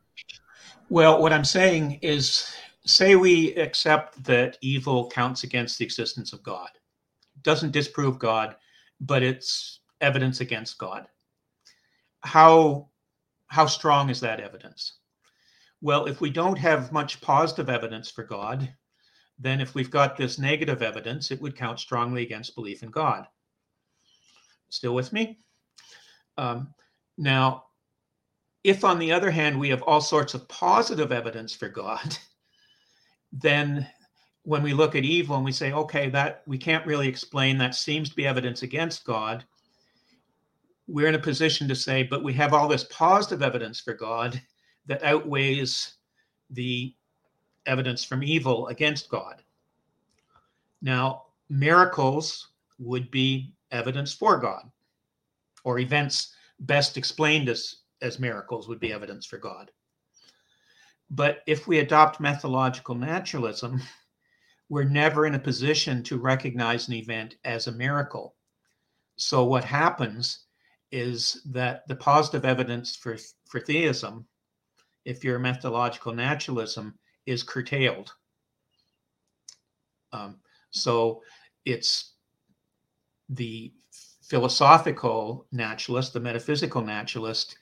[0.91, 2.55] Well, what I'm saying is,
[2.85, 6.69] say we accept that evil counts against the existence of God,
[7.43, 8.55] doesn't disprove God,
[9.01, 11.07] but it's evidence against God.
[12.21, 12.91] How
[13.47, 14.99] how strong is that evidence?
[15.83, 18.73] Well, if we don't have much positive evidence for God,
[19.41, 23.27] then if we've got this negative evidence, it would count strongly against belief in God.
[24.69, 25.41] Still with me?
[26.39, 26.73] Um,
[27.19, 27.65] now,
[28.63, 32.17] if on the other hand, we have all sorts of positive evidence for God,
[33.33, 33.85] then
[34.45, 37.75] when we look at evil and we say, okay, that we can't really explain, that
[37.75, 39.45] seems to be evidence against God,
[40.87, 44.41] we're in a position to say, but we have all this positive evidence for God
[44.87, 45.95] that outweighs
[46.51, 46.95] the
[47.67, 49.43] evidence from evil against God.
[50.81, 54.71] Now, miracles would be evidence for God,
[55.65, 59.71] or events best explained as, as miracles would be evidence for God.
[61.11, 63.81] But if we adopt methodological naturalism,
[64.69, 68.35] we're never in a position to recognize an event as a miracle.
[69.17, 70.47] So, what happens
[70.91, 74.27] is that the positive evidence for, for theism
[75.05, 78.13] if your methodological naturalism is curtailed.
[80.13, 80.37] Um,
[80.71, 81.23] so
[81.65, 82.13] it's
[83.29, 83.73] the
[84.23, 87.57] philosophical naturalist, the metaphysical naturalist,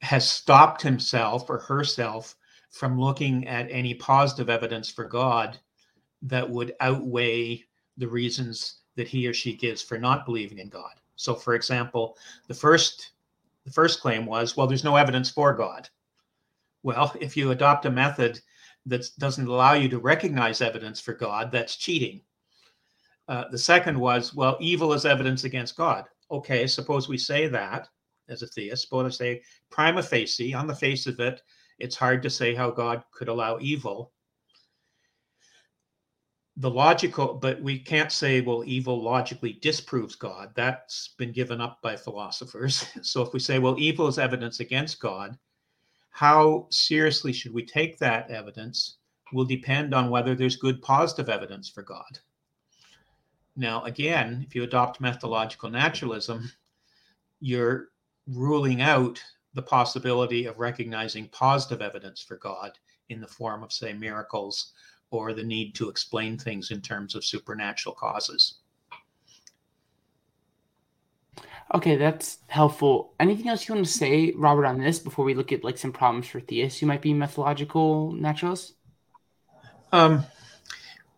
[0.00, 2.36] has stopped himself or herself
[2.70, 5.58] from looking at any positive evidence for God
[6.22, 7.64] that would outweigh
[7.96, 10.92] the reasons that he or she gives for not believing in God.
[11.16, 13.12] So, for example, the first
[13.64, 15.90] the first claim was, well, there's no evidence for God.
[16.88, 18.40] Well, if you adopt a method
[18.86, 22.22] that doesn't allow you to recognize evidence for God, that's cheating.
[23.28, 26.06] Uh, the second was, well, evil is evidence against God.
[26.30, 27.90] Okay, suppose we say that
[28.30, 28.84] as a theist.
[28.84, 31.42] Suppose I say prima facie, on the face of it,
[31.78, 34.14] it's hard to say how God could allow evil.
[36.56, 40.52] The logical, but we can't say, well, evil logically disproves God.
[40.54, 42.86] That's been given up by philosophers.
[43.02, 45.36] So if we say, well, evil is evidence against God,
[46.18, 48.96] how seriously should we take that evidence
[49.32, 52.18] will depend on whether there's good positive evidence for God.
[53.54, 56.50] Now, again, if you adopt methodological naturalism,
[57.38, 57.90] you're
[58.26, 59.22] ruling out
[59.54, 62.72] the possibility of recognizing positive evidence for God
[63.10, 64.72] in the form of, say, miracles
[65.12, 68.56] or the need to explain things in terms of supernatural causes.
[71.74, 73.12] Okay, that's helpful.
[73.20, 75.92] Anything else you want to say, Robert, on this before we look at like some
[75.92, 78.74] problems for theists who might be methodological naturalists?
[79.92, 80.24] Um,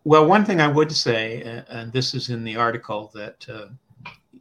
[0.03, 3.67] well, one thing I would say, and this is in the article that, uh,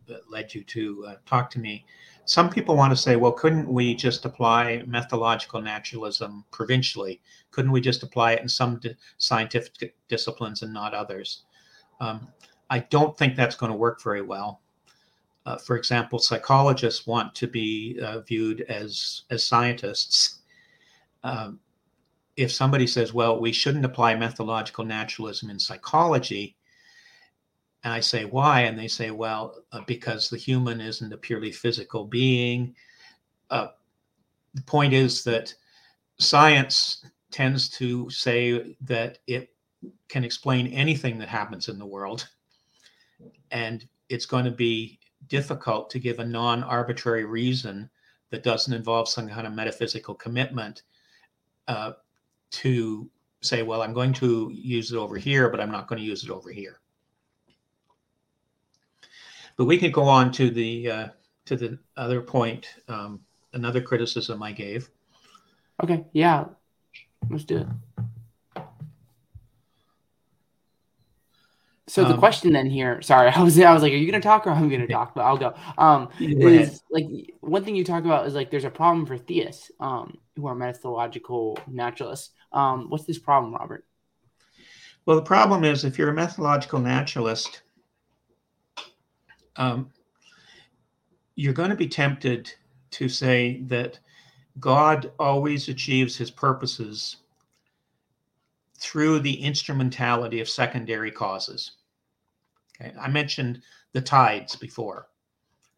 [0.08, 1.84] that led you to uh, talk to me,
[2.24, 7.20] some people want to say, well, couldn't we just apply methodological naturalism provincially?
[7.50, 11.44] Couldn't we just apply it in some di- scientific disciplines and not others?
[12.00, 12.28] Um,
[12.68, 14.60] I don't think that's going to work very well.
[15.46, 20.40] Uh, for example, psychologists want to be uh, viewed as as scientists.
[21.24, 21.60] Um,
[22.36, 26.56] if somebody says, "Well, we shouldn't apply methodological naturalism in psychology,"
[27.82, 28.62] And I say, why?
[28.62, 32.74] And they say, well, uh, because the human isn't a purely physical being.
[33.48, 33.68] Uh,
[34.54, 35.54] the point is that
[36.18, 39.54] science tends to say that it
[40.08, 42.28] can explain anything that happens in the world.
[43.50, 44.98] And it's going to be
[45.30, 47.88] difficult to give a non arbitrary reason
[48.28, 50.82] that doesn't involve some kind of metaphysical commitment
[51.68, 51.92] uh,
[52.50, 53.08] to
[53.40, 56.24] say, well, I'm going to use it over here, but I'm not going to use
[56.24, 56.80] it over here.
[59.56, 61.08] But we could go on to the uh,
[61.46, 63.20] to the other point, um,
[63.52, 64.90] another criticism I gave.
[65.82, 66.44] Okay, yeah,
[67.28, 67.66] let's do it.
[71.90, 74.20] So the um, question then here, sorry, I was I was like, are you going
[74.20, 75.12] to talk or I'm going to talk?
[75.14, 75.54] But I'll go.
[75.76, 77.06] Um, go is like
[77.40, 80.54] one thing you talk about is like there's a problem for theists um, who are
[80.54, 82.30] methodological naturalists.
[82.52, 83.84] Um, what's this problem, Robert?
[85.04, 87.62] Well, the problem is if you're a methodological naturalist,
[89.56, 89.90] um,
[91.34, 92.52] you're going to be tempted
[92.92, 93.98] to say that
[94.60, 97.16] God always achieves his purposes
[98.78, 101.72] through the instrumentality of secondary causes.
[102.80, 103.62] Okay, I mentioned
[103.92, 105.08] the tides before.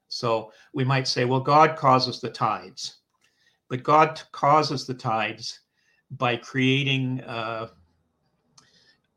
[0.08, 2.98] So we might say, well, God causes the tides,
[3.68, 5.60] but God causes the tides
[6.10, 7.68] by creating uh,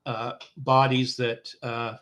[0.05, 1.97] uh, bodies that uh,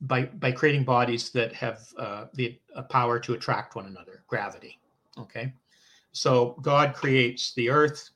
[0.00, 2.58] by by creating bodies that have uh, the
[2.90, 4.80] power to attract one another, gravity.
[5.16, 5.52] Okay,
[6.10, 8.10] so God creates the earth.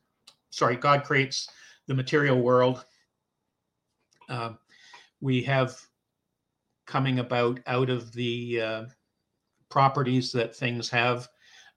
[0.51, 1.49] Sorry, God creates
[1.87, 2.85] the material world.
[4.29, 4.55] Uh,
[5.21, 5.77] we have
[6.87, 8.85] coming about out of the uh,
[9.69, 11.29] properties that things have,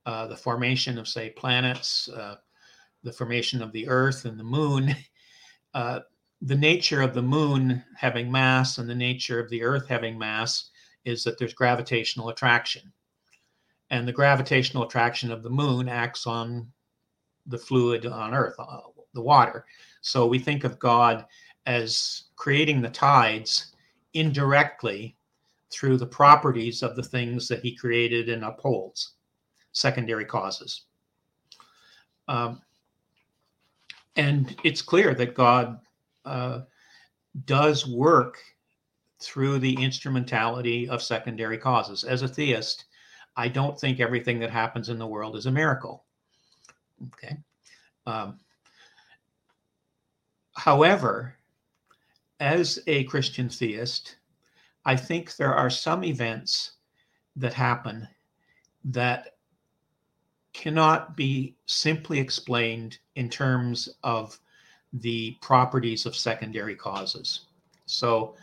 [0.05, 2.35] uh, the formation of say planets, uh,
[3.03, 4.95] the formation of the Earth and the Moon.
[5.75, 5.99] Uh,
[6.41, 10.69] the nature of the moon having mass and the nature of the earth having mass
[11.05, 12.91] is that there's gravitational attraction.
[13.89, 16.71] And the gravitational attraction of the moon acts on
[17.47, 18.79] the fluid on earth, uh,
[19.13, 19.65] the water.
[20.01, 21.25] So we think of God
[21.65, 23.75] as creating the tides
[24.13, 25.15] indirectly
[25.69, 29.15] through the properties of the things that he created and upholds,
[29.73, 30.85] secondary causes.
[32.29, 32.61] Um,
[34.15, 35.79] and it's clear that God
[36.23, 36.61] uh,
[37.45, 38.37] does work
[39.19, 42.05] through the instrumentality of secondary causes.
[42.05, 42.85] As a theist,
[43.35, 46.05] I don't think everything that happens in the world is a miracle.
[47.13, 47.35] Okay.
[48.05, 48.39] Um,
[50.53, 51.35] however,
[52.39, 54.15] as a Christian theist,
[54.85, 56.73] I think there are some events
[57.35, 58.07] that happen
[58.85, 59.35] that
[60.53, 64.39] cannot be simply explained in terms of
[64.93, 67.45] the properties of secondary causes.
[67.85, 68.35] So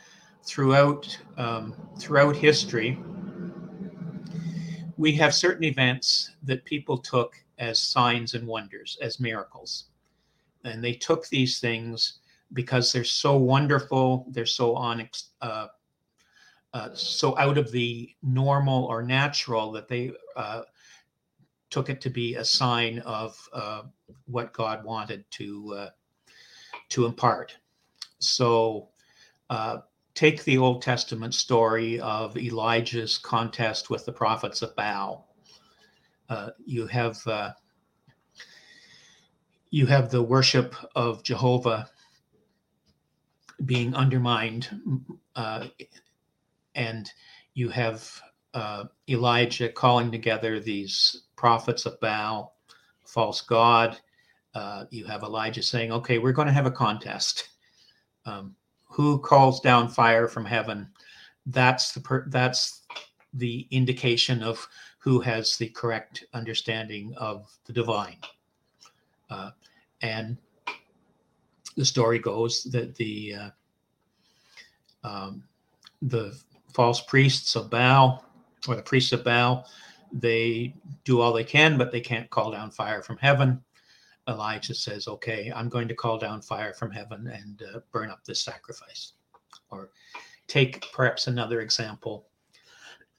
[0.44, 2.98] throughout um, throughout history,
[4.96, 9.86] we have certain events that people took as signs and wonders, as miracles,
[10.64, 12.20] and they took these things
[12.52, 15.08] because they're so wonderful, they're so on.
[15.40, 15.66] Uh,
[16.72, 20.62] uh, so out of the normal or natural that they uh,
[21.70, 23.82] took it to be a sign of uh,
[24.26, 25.90] what God wanted to uh,
[26.90, 27.56] to impart.
[28.18, 28.88] So,
[29.50, 29.78] uh,
[30.14, 35.34] take the Old Testament story of Elijah's contest with the prophets of Baal.
[36.64, 37.16] You have
[39.70, 41.90] you have the worship of Jehovah
[43.64, 44.68] being undermined,
[45.34, 45.66] uh,
[46.74, 47.10] and
[47.54, 48.20] you have
[48.54, 52.56] uh, Elijah calling together these prophets of Baal,
[53.04, 53.98] false god.
[54.54, 57.48] Uh, you have Elijah saying, "Okay, we're going to have a contest.
[58.24, 60.88] Um, who calls down fire from heaven?
[61.46, 62.82] That's the per- that's
[63.32, 64.66] the indication of
[64.98, 68.18] who has the correct understanding of the divine."
[69.28, 69.50] Uh,
[70.02, 70.38] and
[71.76, 73.50] the story goes that the uh,
[75.04, 75.44] um,
[76.02, 76.36] the
[76.72, 78.24] false priests of Baal
[78.68, 79.66] or the priests of Baal,
[80.12, 80.74] they
[81.04, 83.62] do all they can, but they can't call down fire from heaven.
[84.28, 88.24] Elijah says, Okay, I'm going to call down fire from heaven and uh, burn up
[88.24, 89.12] this sacrifice.
[89.70, 89.90] Or
[90.48, 92.26] take perhaps another example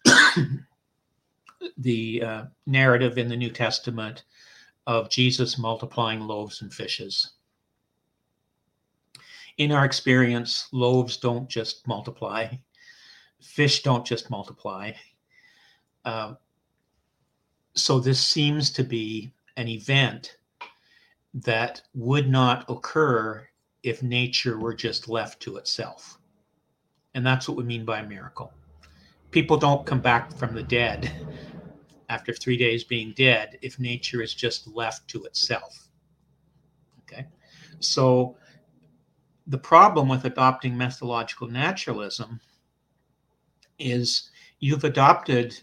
[1.77, 4.23] the uh, narrative in the New Testament
[4.85, 7.31] of Jesus multiplying loaves and fishes.
[9.57, 12.47] In our experience, loaves don't just multiply,
[13.41, 14.91] fish don't just multiply.
[16.05, 16.35] Uh,
[17.75, 20.37] so this seems to be an event
[21.33, 23.47] that would not occur
[23.83, 26.17] if nature were just left to itself.
[27.13, 28.53] And that's what we mean by a miracle.
[29.31, 31.11] People don't come back from the dead
[32.09, 35.89] after three days being dead if nature is just left to itself.
[37.01, 37.25] Okay.
[37.79, 38.37] So
[39.47, 42.39] the problem with adopting methodological naturalism
[43.79, 44.29] is
[44.59, 45.57] you've adopted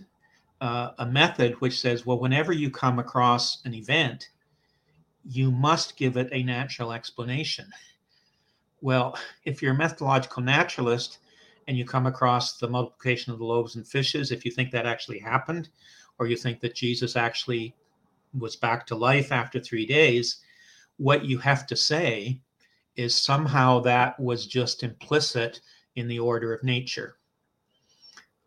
[0.60, 4.30] uh, a method which says, well, whenever you come across an event,
[5.24, 7.66] you must give it a natural explanation.
[8.80, 11.18] Well, if you're a methodological naturalist
[11.68, 14.86] and you come across the multiplication of the loaves and fishes, if you think that
[14.86, 15.68] actually happened,
[16.18, 17.74] or you think that Jesus actually
[18.38, 20.38] was back to life after three days,
[20.96, 22.40] what you have to say
[22.96, 25.60] is somehow that was just implicit
[25.96, 27.16] in the order of nature.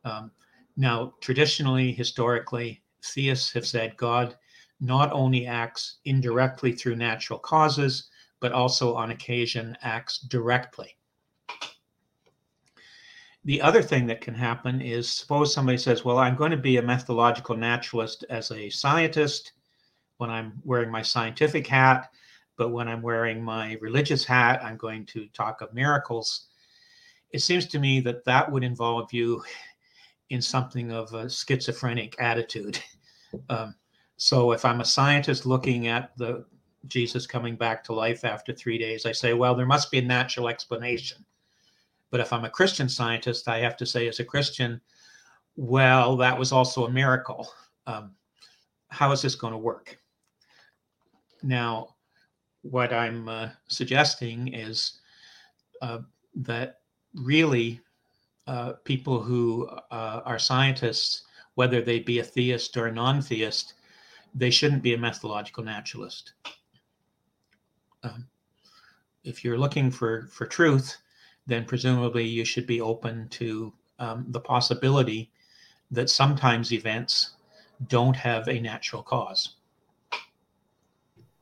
[0.03, 0.31] Um,
[0.75, 4.37] now, traditionally, historically, theists have said God
[4.79, 10.95] not only acts indirectly through natural causes, but also on occasion acts directly.
[13.43, 16.77] The other thing that can happen is suppose somebody says, Well, I'm going to be
[16.77, 19.53] a methodological naturalist as a scientist
[20.17, 22.11] when I'm wearing my scientific hat,
[22.57, 26.47] but when I'm wearing my religious hat, I'm going to talk of miracles.
[27.31, 29.43] It seems to me that that would involve you
[30.29, 32.79] in something of a schizophrenic attitude.
[33.49, 33.75] Um,
[34.15, 36.45] so if I'm a scientist looking at the
[36.87, 40.01] Jesus coming back to life after three days, I say, well, there must be a
[40.01, 41.25] natural explanation.
[42.09, 44.79] But if I'm a Christian scientist, I have to say, as a Christian,
[45.57, 47.49] well, that was also a miracle.
[47.85, 48.11] Um,
[48.87, 49.99] how is this going to work?
[51.43, 51.96] Now,
[52.61, 54.99] what I'm uh, suggesting is
[55.81, 55.99] uh,
[56.35, 56.79] that
[57.13, 57.81] really
[58.47, 61.23] uh, people who uh, are scientists,
[61.55, 63.73] whether they be a theist or a non theist,
[64.33, 66.33] they shouldn't be a methodological naturalist.
[68.03, 68.27] Um,
[69.23, 70.97] if you're looking for, for truth,
[71.47, 75.31] then presumably you should be open to um, the possibility
[75.91, 77.31] that sometimes events
[77.87, 79.56] don't have a natural cause.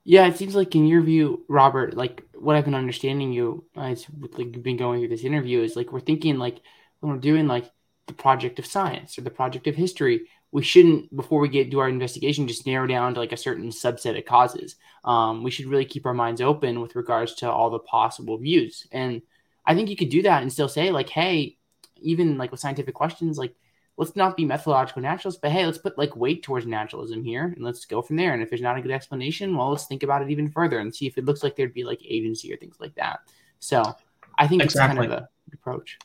[0.05, 4.05] Yeah, it seems like in your view, Robert, like what I've been understanding you as
[4.37, 6.61] like you've been going through this interview is like we're thinking like
[6.99, 7.71] when we're doing like
[8.05, 11.79] the project of science or the project of history, we shouldn't before we get do
[11.79, 14.75] our investigation just narrow down to like a certain subset of causes.
[15.03, 18.85] Um, we should really keep our minds open with regards to all the possible views.
[18.91, 19.23] And
[19.65, 21.57] I think you could do that and still say like, hey,
[21.97, 23.55] even like with scientific questions, like
[23.97, 27.63] let's not be methodological naturalists, but hey, let's put like weight towards naturalism here and
[27.63, 28.33] let's go from there.
[28.33, 30.93] And if there's not a good explanation, well, let's think about it even further and
[30.93, 33.19] see if it looks like there'd be like agency or things like that.
[33.59, 33.95] So
[34.37, 35.05] I think exactly.
[35.05, 35.97] it's kind of a approach.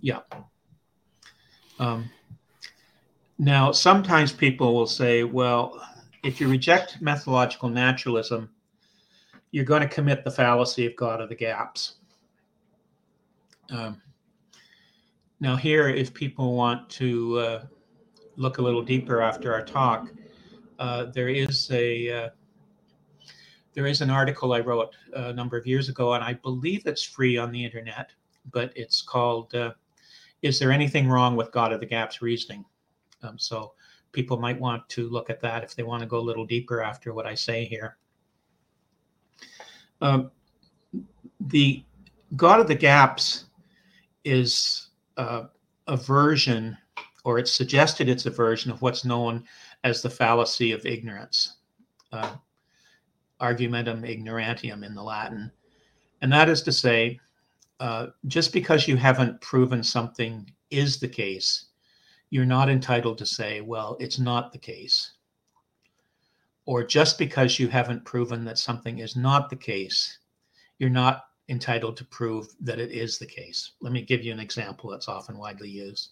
[0.00, 0.20] Yeah.
[1.78, 2.10] Um,
[3.38, 5.80] now, sometimes people will say, well,
[6.22, 8.50] if you reject methodological naturalism,
[9.50, 11.94] you're going to commit the fallacy of God of the gaps.
[13.70, 14.02] Um,
[15.40, 17.64] now, here, if people want to uh,
[18.36, 20.08] look a little deeper after our talk,
[20.78, 22.28] uh, there is a uh,
[23.72, 27.02] there is an article I wrote a number of years ago, and I believe it's
[27.02, 28.10] free on the internet.
[28.52, 29.72] But it's called uh,
[30.42, 32.64] is there anything wrong with God of the Gaps reasoning?
[33.22, 33.72] Um, so
[34.12, 36.82] people might want to look at that if they want to go a little deeper
[36.82, 37.96] after what I say here.
[40.02, 40.30] Um,
[41.40, 41.82] the
[42.36, 43.46] God of the Gaps
[44.24, 44.89] is
[45.20, 45.46] uh,
[45.86, 46.76] a version,
[47.24, 49.44] or it's suggested it's a version of what's known
[49.84, 51.58] as the fallacy of ignorance,
[52.12, 52.36] uh,
[53.38, 55.52] argumentum ignorantium in the Latin.
[56.22, 57.20] And that is to say,
[57.80, 61.66] uh, just because you haven't proven something is the case,
[62.30, 65.12] you're not entitled to say, well, it's not the case.
[66.64, 70.18] Or just because you haven't proven that something is not the case,
[70.78, 73.72] you're not entitled to prove that it is the case.
[73.80, 76.10] Let me give you an example that's often widely used.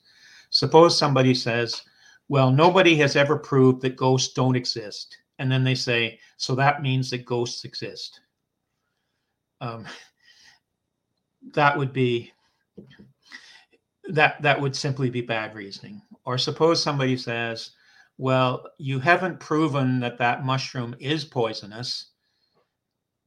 [0.51, 1.83] Suppose somebody says,
[2.29, 5.17] well, nobody has ever proved that ghosts don't exist.
[5.39, 8.21] And then they say, so that means that ghosts exist.
[9.61, 9.87] Um,
[11.55, 12.33] that would be
[14.09, 17.73] that that would simply be bad reasoning or suppose somebody says
[18.17, 22.13] well you haven't proven that that mushroom is poisonous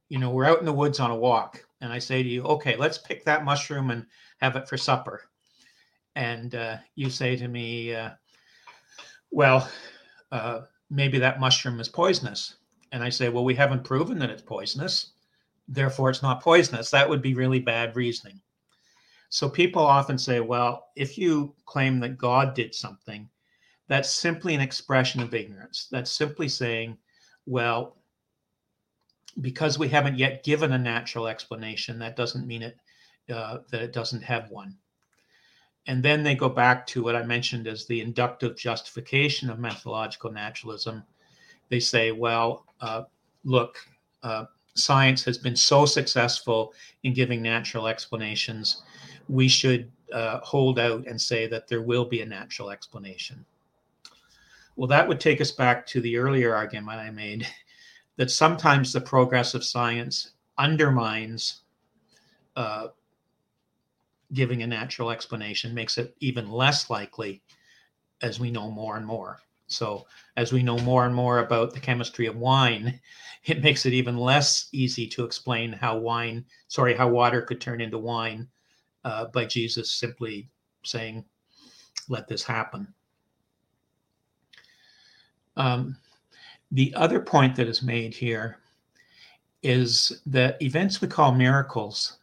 [0.08, 2.44] you know we're out in the woods on a walk and I say to you,
[2.44, 4.06] okay, let's pick that mushroom and
[4.40, 5.24] have it for supper.
[6.14, 8.10] And uh, you say to me, uh,
[9.32, 9.68] well,
[10.30, 10.60] uh,
[10.90, 12.54] maybe that mushroom is poisonous.
[12.92, 15.12] And I say, well, we haven't proven that it's poisonous.
[15.66, 16.90] Therefore, it's not poisonous.
[16.90, 18.40] That would be really bad reasoning.
[19.28, 23.28] So people often say, well, if you claim that God did something,
[23.88, 25.88] that's simply an expression of ignorance.
[25.90, 26.98] That's simply saying,
[27.46, 27.96] well,
[29.40, 32.78] because we haven't yet given a natural explanation, that doesn't mean it
[33.32, 34.76] uh, that it doesn't have one.
[35.86, 40.30] And then they go back to what I mentioned as the inductive justification of methodological
[40.30, 41.02] naturalism.
[41.70, 43.04] They say, well, uh,
[43.44, 43.76] look,
[44.22, 46.72] uh, science has been so successful
[47.02, 48.82] in giving natural explanations,
[49.28, 53.44] we should uh, hold out and say that there will be a natural explanation.
[54.76, 57.46] Well, that would take us back to the earlier argument I made
[58.22, 61.62] that sometimes the progress of science undermines
[62.54, 62.86] uh,
[64.32, 67.42] giving a natural explanation, makes it even less likely
[68.20, 69.40] as we know more and more.
[69.66, 70.06] So,
[70.36, 73.00] as we know more and more about the chemistry of wine,
[73.44, 77.80] it makes it even less easy to explain how wine, sorry, how water could turn
[77.80, 78.46] into wine
[79.02, 80.48] uh, by Jesus simply
[80.84, 81.24] saying,
[82.08, 82.86] let this happen.
[85.56, 85.96] Um,
[86.72, 88.58] the other point that is made here
[89.62, 92.18] is that events we call miracles,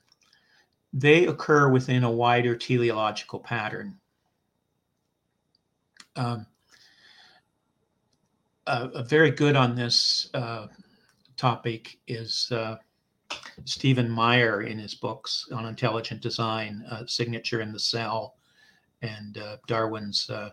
[0.91, 3.95] they occur within a wider teleological pattern.
[6.15, 6.45] Um,
[8.65, 10.67] a very good on this uh,
[11.37, 12.75] topic is uh,
[13.65, 18.35] Stephen Meyer in his books on intelligent design, uh, Signature in the Cell,
[19.01, 20.49] and uh, Darwin's uh,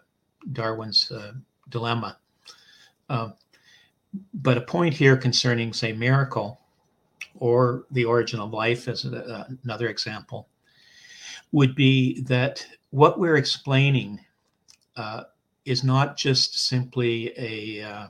[0.52, 1.32] Darwin's uh,
[1.68, 2.18] Dilemma.
[4.34, 6.60] But a point here concerning, say, miracle
[7.38, 10.48] or the origin of life, as a, another example,
[11.52, 14.18] would be that what we're explaining
[14.96, 15.24] uh,
[15.64, 18.06] is not just simply a uh,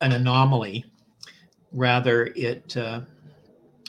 [0.00, 0.84] an anomaly.
[1.72, 3.02] Rather, it uh,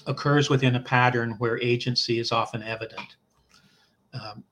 [0.05, 3.17] occurs within a pattern where agency is often evident.
[4.13, 4.43] Um,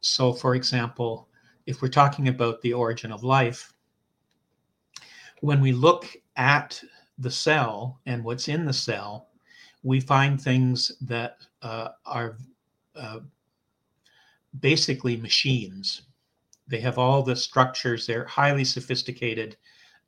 [0.00, 1.28] so, for example,
[1.66, 3.71] if we're talking about the origin of life,
[5.42, 6.80] when we look at
[7.18, 9.28] the cell and what's in the cell,
[9.82, 12.38] we find things that uh, are
[12.94, 13.18] uh,
[14.60, 16.02] basically machines.
[16.68, 19.56] They have all the structures, they're highly sophisticated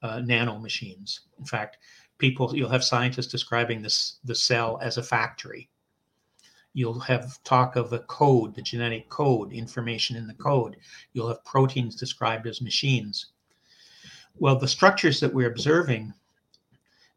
[0.03, 1.23] uh, nano machines.
[1.41, 1.79] In fact,
[2.19, 5.69] people, you'll have scientists describing this the cell as a factory.
[6.75, 10.77] You'll have talk of a code, the genetic code, information in the code.
[11.13, 13.34] You'll have proteins described as machines.
[14.39, 16.13] Well, the structures that we're observing,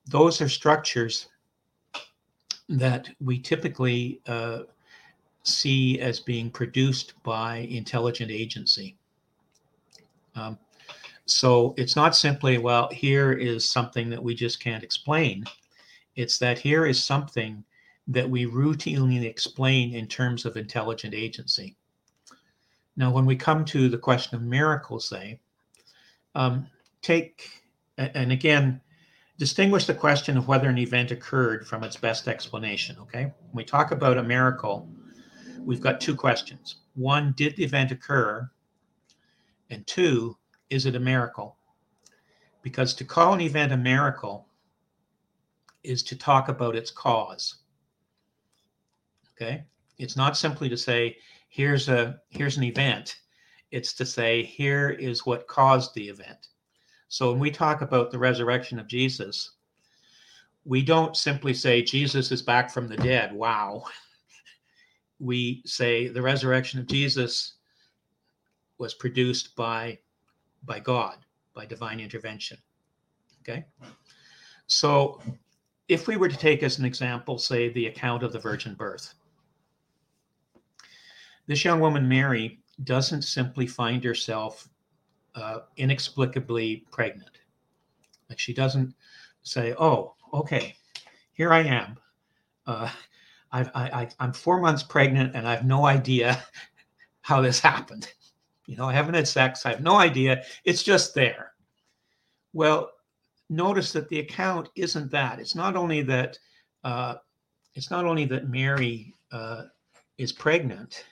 [0.05, 1.27] those are structures
[2.69, 4.63] that we typically uh,
[5.43, 8.97] see as being produced by intelligent agency.
[10.35, 10.59] Um,
[11.25, 15.43] so it's not simply, well, here is something that we just can't explain.
[16.15, 17.63] It's that here is something
[18.07, 21.75] that we routinely explain in terms of intelligent agency.
[22.95, 25.39] Now, when we come to the question of miracles, say,
[26.33, 26.67] um,
[27.07, 27.63] take,
[27.97, 28.81] and again,
[29.37, 32.97] distinguish the question of whether an event occurred from its best explanation.
[32.99, 33.23] Okay.
[33.23, 34.89] When we talk about a miracle,
[35.61, 36.77] we've got two questions.
[36.95, 38.49] One, did the event occur?
[39.69, 40.37] And two,
[40.69, 41.57] is it a miracle?
[42.61, 44.47] Because to call an event a miracle
[45.83, 47.59] is to talk about its cause.
[49.33, 49.63] Okay.
[49.97, 53.15] It's not simply to say, here's a here's an event.
[53.71, 56.47] It's to say, here is what caused the event.
[57.09, 59.51] So when we talk about the resurrection of Jesus,
[60.65, 63.33] we don't simply say Jesus is back from the dead.
[63.33, 63.85] Wow.
[65.19, 67.53] we say the resurrection of Jesus
[68.77, 69.97] was produced by
[70.65, 71.17] by God,
[71.53, 72.57] by divine intervention.
[73.41, 73.65] Okay?
[74.67, 75.21] So
[75.87, 79.13] if we were to take as an example, say, the account of the virgin birth,
[81.45, 84.67] this young woman, Mary, doesn't simply find herself
[85.37, 87.39] uh, inexplicably pregnant.
[88.29, 88.93] Like she doesn't
[89.43, 90.75] say, oh, okay,
[91.31, 91.97] here I am.
[92.65, 92.89] Uh,
[93.51, 96.43] I, am four months pregnant and I have no idea
[97.21, 98.11] how this happened.
[98.65, 99.65] You know, I haven't had sex.
[99.65, 100.43] I have no idea.
[100.65, 101.53] It's just there.
[102.51, 102.91] Well,
[103.49, 105.39] notice that the account isn't that.
[105.39, 106.37] It's not only that
[106.83, 107.15] uh,
[107.75, 109.63] it's not only that Mary uh,
[110.17, 111.05] is pregnant.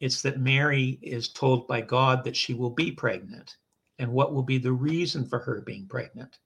[0.00, 3.56] It's that Mary is told by God that she will be pregnant,
[3.98, 6.38] and what will be the reason for her being pregnant.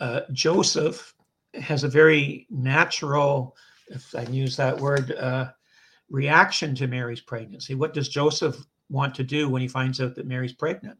[0.00, 1.14] Uh, Joseph
[1.54, 3.56] has a very natural,
[3.88, 5.50] if I can use that word, uh,
[6.10, 7.74] reaction to Mary's pregnancy.
[7.74, 8.56] What does Joseph
[8.90, 10.98] want to do when he finds out that Mary's pregnant?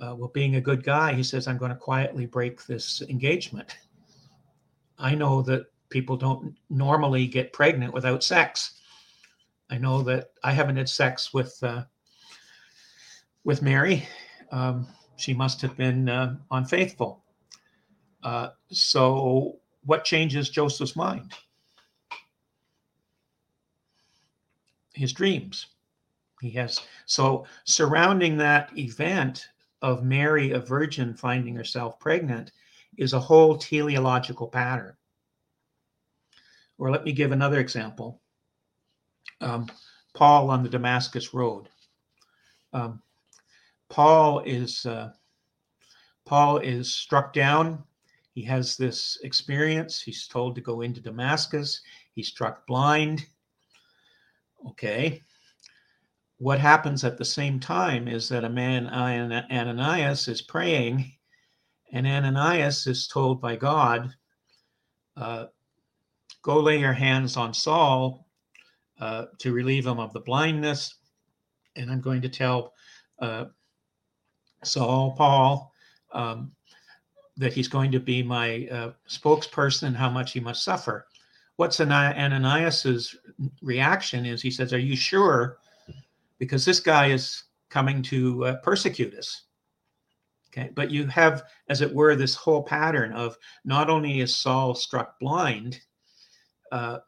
[0.00, 3.76] Uh, well, being a good guy, he says, I'm going to quietly break this engagement.
[4.98, 8.73] I know that people don't normally get pregnant without sex.
[9.70, 11.84] I know that I haven't had sex with uh,
[13.44, 14.06] with Mary.
[14.50, 14.86] Um,
[15.16, 17.22] she must have been uh, unfaithful.
[18.22, 21.32] Uh, so, what changes Joseph's mind?
[24.94, 25.66] His dreams.
[26.40, 29.48] He has so surrounding that event
[29.82, 32.52] of Mary, a virgin, finding herself pregnant
[32.96, 34.94] is a whole teleological pattern.
[36.78, 38.20] Or let me give another example.
[39.40, 39.66] Um,
[40.14, 41.68] Paul on the Damascus Road.
[42.72, 43.02] Um,
[43.88, 45.12] Paul is uh,
[46.24, 47.82] Paul is struck down.
[48.34, 50.00] He has this experience.
[50.00, 51.80] He's told to go into Damascus.
[52.14, 53.26] He's struck blind.
[54.70, 55.20] Okay,
[56.38, 61.12] what happens at the same time is that a man, Ananias, is praying,
[61.92, 64.14] and Ananias is told by God,
[65.16, 65.46] uh,
[66.42, 68.23] Go lay your hands on Saul
[69.00, 70.94] uh, to relieve him of the blindness.
[71.76, 72.74] And I'm going to tell
[73.18, 73.46] uh,
[74.62, 75.72] Saul, Paul,
[76.12, 76.52] um,
[77.36, 81.06] that he's going to be my uh, spokesperson how much he must suffer.
[81.56, 83.16] What's Ananias's
[83.62, 85.58] reaction is he says, Are you sure
[86.38, 89.44] because this guy is coming to uh, persecute us.
[90.50, 94.74] Okay, but you have, as it were, this whole pattern of not only is Saul
[94.74, 95.80] struck blind,
[96.70, 96.98] uh,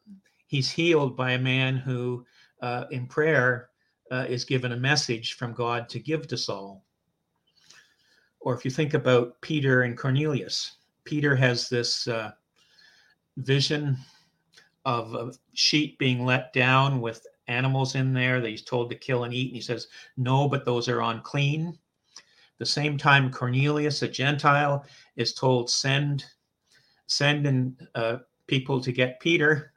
[0.47, 2.25] he's healed by a man who,
[2.63, 3.71] uh, in prayer,
[4.11, 6.85] uh, is given a message from God to give to Saul.
[8.41, 12.33] Or if you think about Peter and Cornelius, Peter has this uh,
[13.39, 13.97] vision
[14.85, 19.25] of a sheet being let down with animals in there that he's told to kill
[19.25, 19.49] and eat.
[19.49, 21.77] And he says, No, but those are unclean.
[22.59, 24.85] The same time, Cornelius, a Gentile,
[25.17, 26.25] is told, Send,
[27.07, 29.73] send in uh, people to get Peter.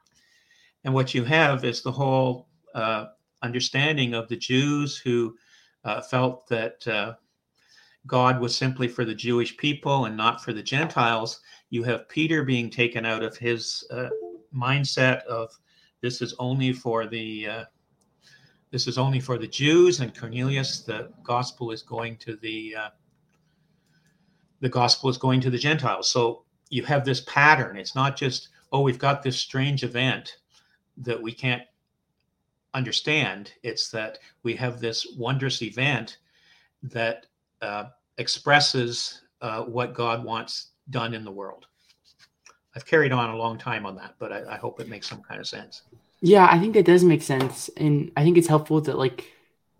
[0.84, 3.06] And what you have is the whole uh,
[3.42, 5.36] understanding of the Jews who
[5.84, 7.14] uh, felt that uh,
[8.06, 11.40] God was simply for the Jewish people and not for the Gentiles.
[11.70, 14.08] You have Peter being taken out of his uh,
[14.54, 15.50] mindset of
[16.00, 17.64] this is only for the uh,
[18.70, 22.88] this is only for the Jews, and Cornelius, the gospel is going to the uh,
[24.60, 26.08] the gospel is going to the Gentiles.
[26.10, 27.76] So you have this pattern.
[27.76, 30.36] It's not just oh, we've got this strange event
[30.98, 31.62] that we can't
[32.74, 33.52] understand.
[33.62, 36.18] It's that we have this wondrous event
[36.82, 37.26] that
[37.62, 37.84] uh,
[38.18, 41.66] expresses uh, what God wants done in the world.
[42.74, 45.22] I've carried on a long time on that, but I, I hope it makes some
[45.22, 45.82] kind of sense.
[46.20, 49.32] Yeah, I think that does make sense, and I think it's helpful that like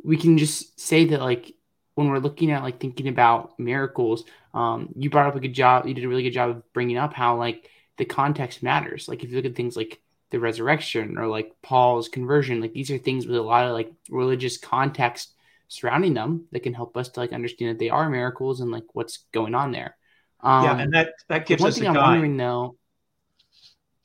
[0.02, 1.54] we can just say that like
[1.94, 5.86] when we're looking at like thinking about miracles, um, you brought up a good job.
[5.86, 9.08] You did a really good job of bringing up how like the context matters.
[9.08, 10.00] Like if you look at things like
[10.30, 13.92] the resurrection or like Paul's conversion, like these are things with a lot of like
[14.08, 15.34] religious context
[15.68, 18.84] surrounding them that can help us to like understand that they are miracles and like
[18.92, 19.96] what's going on there.
[20.40, 22.08] Um, yeah, and that that gives one us thing I'm guide.
[22.08, 22.76] wondering though.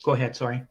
[0.04, 0.36] Go ahead.
[0.36, 0.64] Sorry.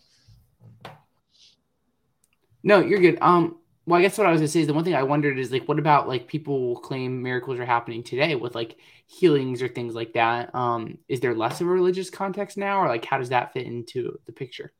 [2.63, 3.19] No, you're good.
[3.21, 5.39] Um, well, I guess what I was gonna say is the one thing I wondered
[5.39, 8.77] is like, what about like people will claim miracles are happening today with like
[9.07, 10.55] healings or things like that?
[10.55, 13.67] Um, is there less of a religious context now, or like how does that fit
[13.67, 14.73] into the picture?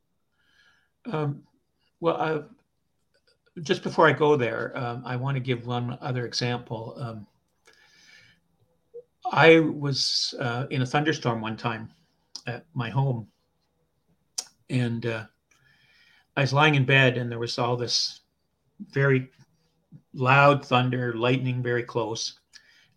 [1.11, 1.43] Um,
[2.01, 2.47] well,
[3.63, 6.97] just before I go there, um, I want to give one other example.
[6.99, 7.27] Um,
[9.31, 11.91] I was uh, in a thunderstorm one time
[12.47, 13.29] at my home,
[14.69, 15.25] and uh,
[16.37, 18.21] I was lying in bed and there was all this
[18.91, 19.31] very
[20.13, 22.41] loud thunder, lightning very close.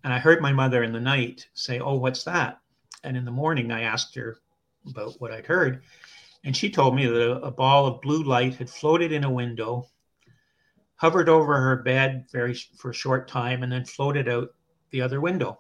[0.04, 2.60] And I heard my mother in the night say, Oh, what's that?
[3.04, 4.40] And in the morning, I asked her
[4.88, 5.84] about what I'd heard.
[6.44, 9.88] And she told me that a, ball of blue light had floated in a window,
[10.96, 14.50] hovered over her bed very for a short time, and then floated out
[14.92, 15.60] the other window.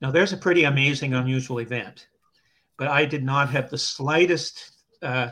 [0.00, 2.08] Now, there's a pretty amazing, unusual event,
[2.76, 5.30] but I did not have the slightest uh,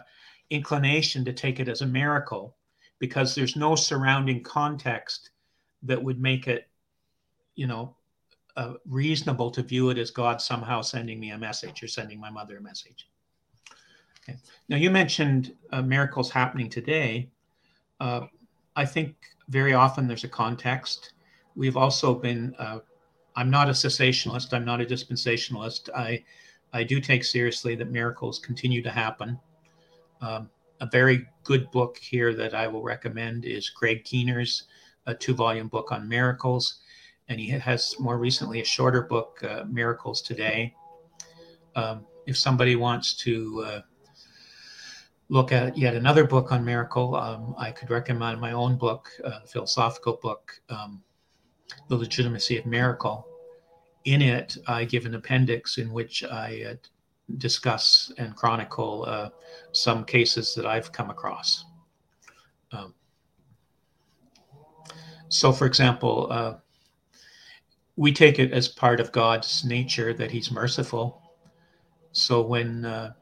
[0.48, 2.56] inclination to take it as a miracle
[2.98, 5.30] because there's no surrounding context
[5.82, 6.68] that would make it,
[7.56, 7.96] you know,
[8.56, 12.30] uh, reasonable to view it as God somehow sending me a message or sending my
[12.30, 13.09] mother a message.
[14.22, 14.38] Okay.
[14.68, 17.30] Now, you mentioned uh, miracles happening today.
[18.00, 18.26] Uh,
[18.76, 19.16] I think
[19.48, 21.12] very often there's a context.
[21.56, 22.80] We've also been, uh,
[23.36, 25.90] I'm not a cessationalist, I'm not a dispensationalist.
[25.94, 26.22] I,
[26.72, 29.38] I do take seriously that miracles continue to happen.
[30.20, 30.50] Um,
[30.80, 34.64] a very good book here that I will recommend is Craig Keener's
[35.06, 36.80] a two volume book on miracles.
[37.28, 40.74] And he has more recently a shorter book, uh, Miracles Today.
[41.76, 43.80] Um, if somebody wants to uh,
[45.30, 49.40] look at yet another book on miracle, um, I could recommend my own book, uh,
[49.46, 51.02] philosophical book, um,
[51.88, 53.26] The Legitimacy of Miracle.
[54.04, 56.74] In it, I give an appendix in which I uh,
[57.38, 59.30] discuss and chronicle uh,
[59.70, 61.64] some cases that I've come across.
[62.72, 62.92] Um,
[65.28, 66.54] so, for example, uh,
[67.94, 71.22] we take it as part of God's nature that He's merciful.
[72.10, 73.12] So, when, uh,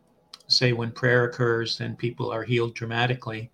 [0.49, 3.51] say, when prayer occurs and people are healed dramatically,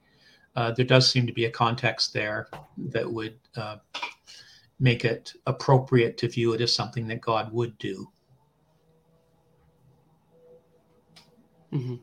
[0.57, 3.77] uh, there does seem to be a context there that would uh,
[4.79, 8.09] make it appropriate to view it as something that God would do.
[11.73, 11.97] Mm-hmm.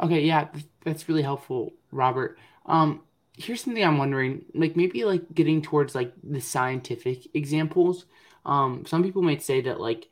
[0.00, 0.48] Okay, yeah,
[0.84, 2.38] that's really helpful, Robert.
[2.64, 3.02] Um,
[3.36, 8.06] here's something I'm wondering, like maybe like getting towards like the scientific examples.
[8.46, 10.08] Um, some people might say that like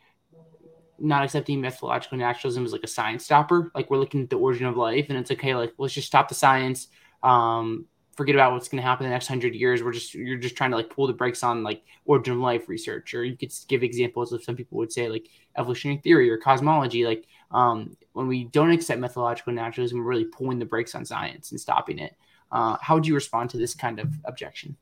[0.98, 3.70] not accepting methodological naturalism is like a science stopper.
[3.74, 5.54] Like we're looking at the origin of life, and it's okay.
[5.54, 6.88] Like let's just stop the science.
[7.22, 7.86] Um,
[8.16, 9.82] forget about what's going to happen in the next hundred years.
[9.82, 12.68] We're just you're just trying to like pull the brakes on like origin of life
[12.68, 16.36] research, or you could give examples of some people would say like evolutionary theory or
[16.36, 17.06] cosmology.
[17.06, 21.52] Like um, when we don't accept methodological naturalism, we're really pulling the brakes on science
[21.52, 22.16] and stopping it.
[22.50, 24.76] Uh, how would you respond to this kind of objection?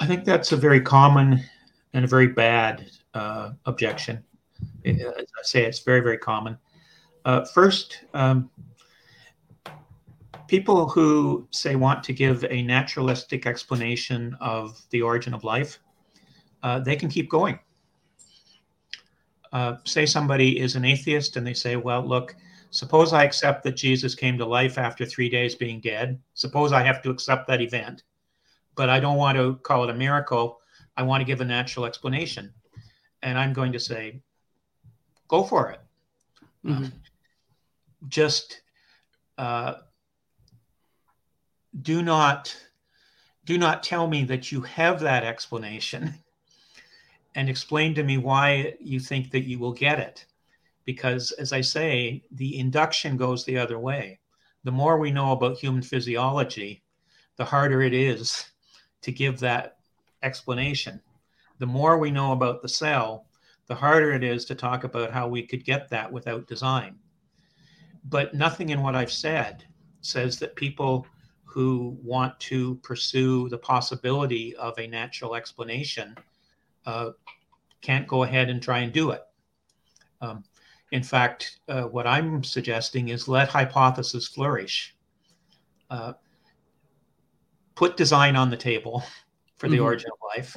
[0.00, 1.40] I think that's a very common
[1.92, 4.22] and a very bad uh, objection.
[4.84, 4.96] As
[5.38, 6.58] I say, it's very, very common.
[7.24, 8.50] Uh, first, um,
[10.48, 15.78] people who say want to give a naturalistic explanation of the origin of life,
[16.62, 17.58] uh, they can keep going.
[19.52, 22.36] Uh, say somebody is an atheist and they say, well, look,
[22.70, 26.20] suppose I accept that Jesus came to life after three days being dead.
[26.34, 28.02] Suppose I have to accept that event,
[28.76, 30.60] but I don't want to call it a miracle.
[30.96, 32.52] I want to give a natural explanation.
[33.22, 34.20] And I'm going to say,
[35.30, 35.80] go for it.
[36.66, 36.84] Mm-hmm.
[36.84, 36.88] Uh,
[38.08, 38.60] just
[39.38, 39.74] uh,
[41.82, 42.54] do not
[43.44, 46.14] do not tell me that you have that explanation
[47.34, 50.26] and explain to me why you think that you will get it
[50.84, 54.18] because as i say the induction goes the other way
[54.64, 56.82] the more we know about human physiology
[57.36, 58.46] the harder it is
[59.00, 59.76] to give that
[60.22, 61.00] explanation
[61.58, 63.26] the more we know about the cell
[63.70, 66.96] the harder it is to talk about how we could get that without design
[68.04, 69.64] but nothing in what i've said
[70.02, 71.06] says that people
[71.44, 76.16] who want to pursue the possibility of a natural explanation
[76.86, 77.10] uh,
[77.80, 79.22] can't go ahead and try and do it.
[80.20, 80.44] Um,
[80.92, 84.94] in fact, uh, what I'm suggesting is let hypothesis flourish.
[85.88, 86.12] Uh,
[87.74, 89.02] put design on the table
[89.56, 89.84] for the mm-hmm.
[89.84, 90.56] origin of life.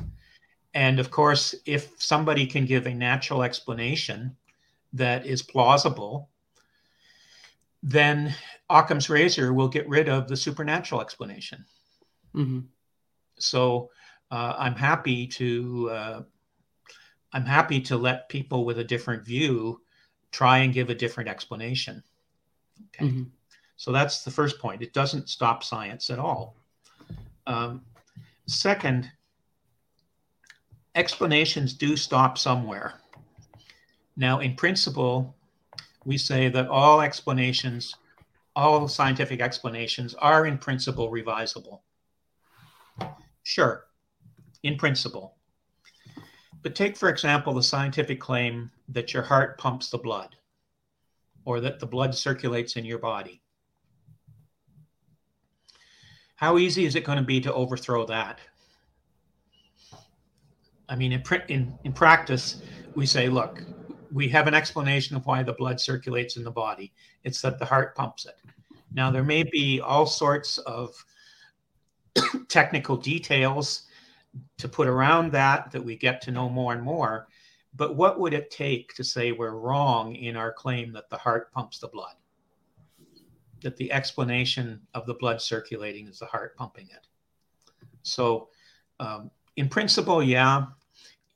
[0.73, 4.35] And of course, if somebody can give a natural explanation
[4.93, 6.29] that is plausible,
[7.83, 8.33] then
[8.69, 11.65] Occam's razor will get rid of the supernatural explanation.
[12.33, 12.61] Mm-hmm.
[13.37, 13.91] So
[14.31, 16.21] uh, I'm happy to uh,
[17.33, 19.81] I'm happy to let people with a different view
[20.31, 22.03] try and give a different explanation.
[22.87, 23.23] Okay, mm-hmm.
[23.75, 24.81] so that's the first point.
[24.81, 26.55] It doesn't stop science at all.
[27.45, 27.81] Um,
[28.47, 29.11] second,
[30.95, 32.93] explanations do stop somewhere.
[34.15, 35.35] Now, in principle,
[36.05, 37.95] we say that all explanations,
[38.55, 41.79] all scientific explanations are in principle revisable.
[43.43, 43.85] Sure,
[44.61, 45.35] in principle.
[46.61, 50.35] But take, for example, the scientific claim that your heart pumps the blood
[51.45, 53.41] or that the blood circulates in your body.
[56.35, 58.39] How easy is it going to be to overthrow that?
[60.89, 62.61] I mean, in, in, in practice,
[62.95, 63.63] we say, look,
[64.11, 66.93] we have an explanation of why the blood circulates in the body.
[67.23, 68.37] It's that the heart pumps it.
[68.93, 70.93] Now, there may be all sorts of
[72.47, 73.83] technical details
[74.57, 77.27] to put around that that we get to know more and more.
[77.75, 81.51] But what would it take to say we're wrong in our claim that the heart
[81.51, 82.13] pumps the blood?
[83.63, 87.07] That the explanation of the blood circulating is the heart pumping it.
[88.03, 88.49] So,
[88.99, 90.65] um, in principle, yeah,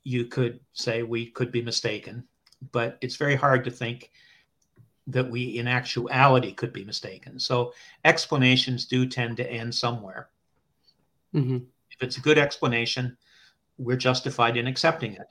[0.04, 2.24] you could say we could be mistaken,
[2.72, 4.10] but it's very hard to think
[5.06, 7.38] that we in actuality could be mistaken.
[7.38, 7.72] So
[8.04, 10.28] explanations do tend to end somewhere.
[11.34, 11.56] Mm-hmm.
[11.90, 13.16] If it's a good explanation,
[13.78, 15.28] we're justified in accepting it.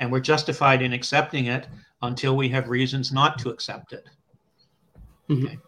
[0.00, 1.68] And we're justified in accepting it
[2.02, 4.04] until we have reasons not to accept it.
[5.30, 5.46] Mm-hmm.
[5.46, 5.58] Okay.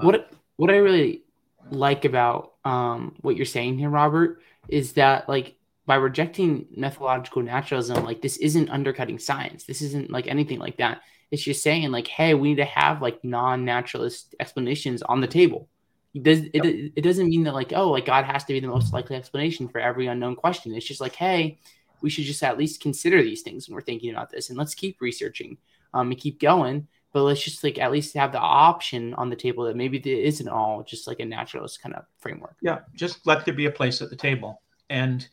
[0.00, 1.22] what what I really
[1.70, 5.56] like about um, what you're saying here, Robert, is that like
[5.86, 9.64] by rejecting methodological naturalism, like this isn't undercutting science.
[9.64, 11.02] This isn't like anything like that.
[11.30, 15.68] It's just saying like, hey, we need to have like non-naturalist explanations on the table.
[16.14, 18.68] It, does, it, it doesn't mean that like, oh, like God has to be the
[18.68, 20.74] most likely explanation for every unknown question.
[20.74, 21.58] It's just like, hey,
[22.00, 24.74] we should just at least consider these things when we're thinking about this, and let's
[24.74, 25.56] keep researching
[25.92, 26.86] um, and keep going.
[27.12, 30.06] But let's just like at least have the option on the table that maybe it
[30.06, 32.56] isn't all just like a naturalist kind of framework.
[32.60, 34.60] Yeah, just let there be a place at the table
[34.90, 35.26] and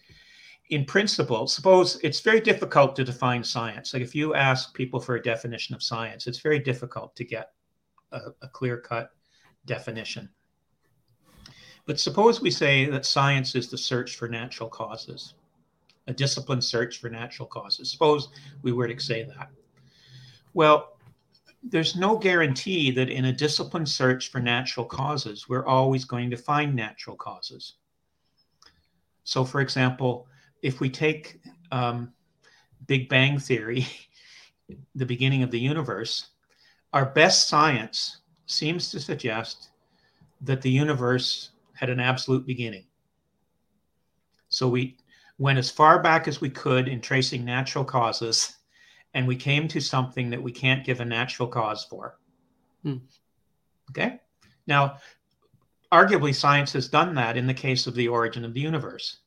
[0.72, 3.94] in principle, suppose it's very difficult to define science.
[3.94, 7.52] Like if you ask people for a definition of science, it's very difficult to get
[8.14, 9.12] a, a clear cut
[9.66, 10.30] definition.
[11.86, 15.34] But suppose we say that science is the search for natural causes,
[16.08, 17.92] a disciplined search for natural causes.
[17.92, 18.30] Suppose
[18.62, 19.50] we were to say that.
[20.54, 20.98] Well,
[21.64, 26.38] there's no guarantee that in a disciplined search for natural causes, we're always going to
[26.38, 27.74] find natural causes.
[29.26, 30.28] So, for example,
[30.62, 31.40] if we take
[31.72, 32.12] um,
[32.88, 33.88] Big Bang Theory,
[34.96, 36.30] the beginning of the universe,
[36.94, 39.70] our best science seems to suggest
[40.42, 42.86] that the universe had an absolute beginning.
[44.50, 44.98] So we
[45.38, 48.58] went as far back as we could in tracing natural causes,
[49.14, 52.18] and we came to something that we can't give a natural cause for.
[52.84, 52.98] Hmm.
[53.90, 54.20] Okay.
[54.68, 54.98] Now,
[55.92, 59.21] arguably, science has done that in the case of the origin of the universe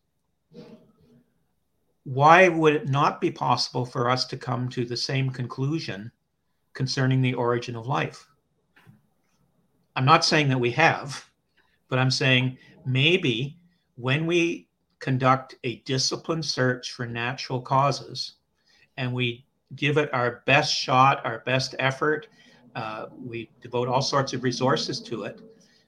[2.05, 6.13] why would it not be possible for us to come to the same conclusion
[6.75, 8.29] concerning the origin of life?
[9.97, 11.25] I'm not saying that we have,
[11.89, 13.59] but I'm saying maybe
[13.97, 18.35] when we conduct a disciplined search for natural causes
[18.97, 19.47] and we
[19.77, 22.29] give it our best shot, our best effort,
[22.75, 25.41] uh, we devote all sorts of resources to it,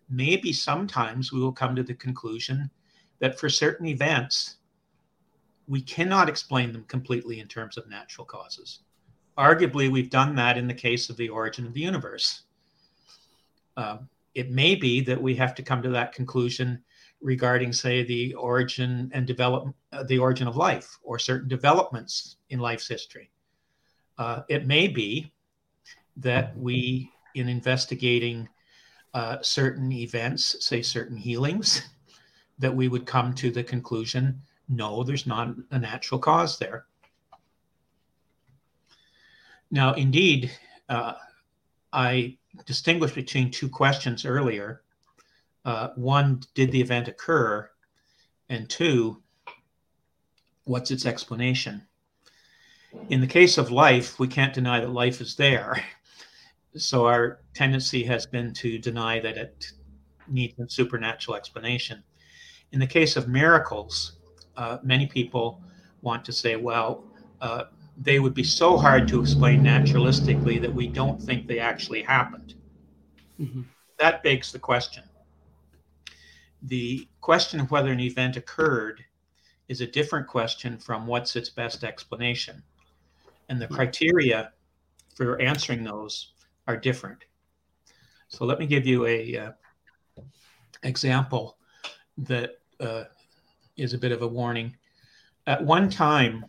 [0.08, 2.70] maybe sometimes we will come to the conclusion
[3.18, 4.55] that for certain events,
[5.68, 8.80] we cannot explain them completely in terms of natural causes.
[9.38, 12.42] Arguably, we've done that in the case of the origin of the universe.
[13.76, 13.98] Uh,
[14.34, 16.82] it may be that we have to come to that conclusion
[17.20, 22.58] regarding, say, the origin and develop uh, the origin of life or certain developments in
[22.58, 23.30] life's history.
[24.18, 25.32] Uh, it may be
[26.16, 28.48] that we, in investigating
[29.14, 31.82] uh, certain events, say certain healings,
[32.58, 36.86] that we would come to the conclusion no, there's not a natural cause there.
[39.70, 40.50] Now, indeed,
[40.88, 41.14] uh,
[41.92, 44.82] I distinguished between two questions earlier.
[45.64, 47.68] Uh, one, did the event occur?
[48.48, 49.22] And two,
[50.64, 51.82] what's its explanation?
[53.10, 55.82] In the case of life, we can't deny that life is there.
[56.78, 59.72] So our tendency has been to deny that it
[60.28, 62.02] needs a supernatural explanation.
[62.72, 64.15] In the case of miracles,
[64.56, 65.60] uh, many people
[66.02, 67.04] want to say, well,
[67.40, 67.64] uh,
[67.98, 72.54] they would be so hard to explain naturalistically that we don't think they actually happened.
[73.40, 73.62] Mm-hmm.
[73.98, 75.04] That begs the question.
[76.62, 79.04] The question of whether an event occurred
[79.68, 82.62] is a different question from what's its best explanation.
[83.48, 84.52] And the criteria
[85.14, 86.32] for answering those
[86.66, 87.24] are different.
[88.28, 89.52] So let me give you a uh,
[90.82, 91.56] example
[92.18, 93.04] that uh,
[93.76, 94.74] is a bit of a warning.
[95.46, 96.46] At one time,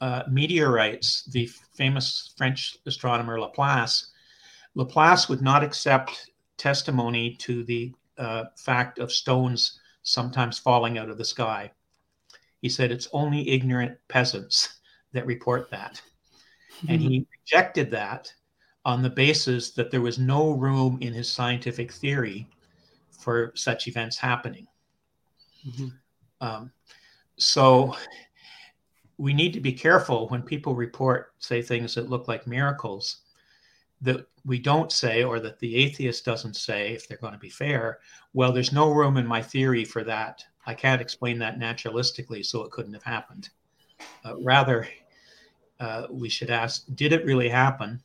[0.00, 4.10] uh, meteorites, the famous French astronomer Laplace,
[4.74, 11.18] Laplace would not accept testimony to the uh, fact of stones sometimes falling out of
[11.18, 11.70] the sky.
[12.62, 14.80] He said it's only ignorant peasants
[15.12, 16.00] that report that.
[16.88, 18.32] and he rejected that
[18.84, 22.46] on the basis that there was no room in his scientific theory
[23.10, 24.66] for such events happening.
[25.66, 25.88] Mm-hmm.
[26.40, 26.70] Um,
[27.36, 27.94] so
[29.18, 33.18] we need to be careful when people report, say, things that look like miracles
[34.02, 37.48] that we don't say, or that the atheist doesn't say, if they're going to be
[37.48, 37.98] fair,
[38.34, 40.44] well, there's no room in my theory for that.
[40.66, 43.48] I can't explain that naturalistically, so it couldn't have happened.
[44.24, 44.86] Uh, rather,
[45.80, 48.02] uh, we should ask, did it really happen?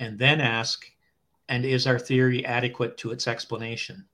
[0.00, 0.84] And then ask,
[1.48, 4.04] and is our theory adequate to its explanation?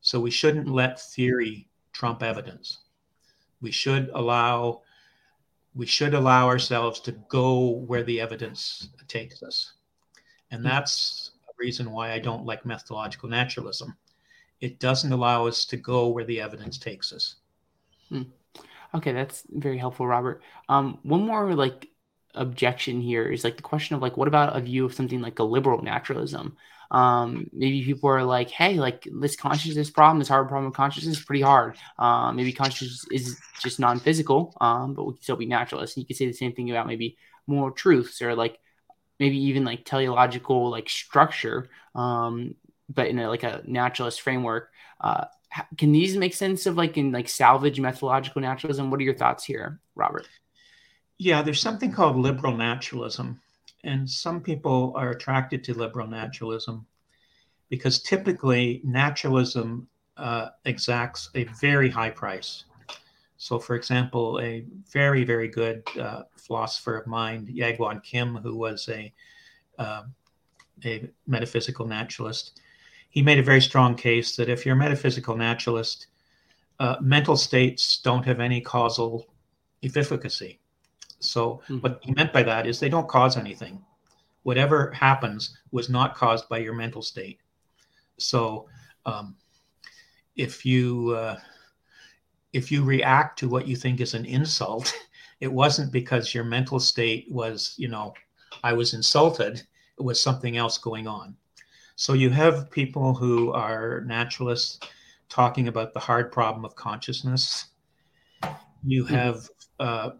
[0.00, 2.78] So we shouldn't let theory trump evidence.
[3.60, 4.82] We should allow
[5.74, 9.72] we should allow ourselves to go where the evidence takes us.
[10.50, 10.68] And hmm.
[10.68, 13.96] that's a reason why I don't like methodological naturalism.
[14.60, 17.36] It doesn't allow us to go where the evidence takes us.
[18.10, 18.22] Hmm.
[18.94, 20.42] Okay, that's very helpful, Robert.
[20.68, 21.88] Um, one more like
[22.34, 25.38] objection here is like the question of like, what about a view of something like
[25.38, 26.56] a liberal naturalism?
[26.90, 31.18] Um, maybe people are like, hey, like this consciousness problem, this hard problem of consciousness
[31.18, 31.76] is pretty hard.
[31.98, 35.96] Um, maybe consciousness is just non-physical, um, but we can still be naturalists.
[35.96, 37.16] And you could say the same thing about maybe
[37.46, 38.58] moral truths or like
[39.18, 42.54] maybe even like teleological like structure, um,
[42.90, 44.70] but in a, like a naturalist framework.
[45.00, 45.24] Uh,
[45.78, 48.90] can these make sense of like in like salvage methodological naturalism?
[48.90, 50.26] What are your thoughts here, Robert?
[51.24, 53.40] Yeah, there's something called liberal naturalism
[53.84, 56.84] and some people are attracted to liberal naturalism
[57.68, 62.64] because typically naturalism uh, exacts a very high price.
[63.36, 68.88] So, for example, a very, very good uh, philosopher of mind, Jaegwon Kim, who was
[68.88, 69.12] a
[69.78, 70.02] uh,
[70.84, 72.60] a metaphysical naturalist,
[73.10, 76.08] he made a very strong case that if you're a metaphysical naturalist,
[76.80, 79.28] uh, mental states don't have any causal
[79.84, 80.58] efficacy.
[81.24, 81.78] So mm-hmm.
[81.78, 83.82] what he meant by that is they don't cause anything.
[84.42, 87.38] Whatever happens was not caused by your mental state.
[88.18, 88.68] So
[89.06, 89.36] um,
[90.36, 91.38] if you uh,
[92.52, 94.92] if you react to what you think is an insult,
[95.40, 98.14] it wasn't because your mental state was, you know,
[98.62, 99.62] I was insulted.
[99.98, 101.36] It was something else going on.
[101.96, 104.80] So you have people who are naturalists
[105.28, 107.66] talking about the hard problem of consciousness.
[108.84, 109.14] You mm-hmm.
[109.14, 109.48] have
[109.80, 110.10] uh,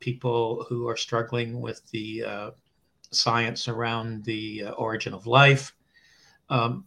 [0.00, 2.50] people who are struggling with the uh,
[3.12, 5.74] science around the uh, origin of life.
[6.48, 6.84] Um,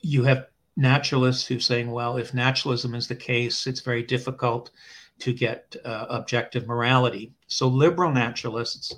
[0.00, 0.46] you have
[0.76, 4.70] naturalists who saying, well, if naturalism is the case, it's very difficult
[5.18, 7.32] to get uh, objective morality.
[7.46, 8.94] So liberal naturalists,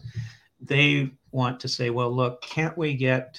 [0.60, 3.38] they want to say, well, look, can't we get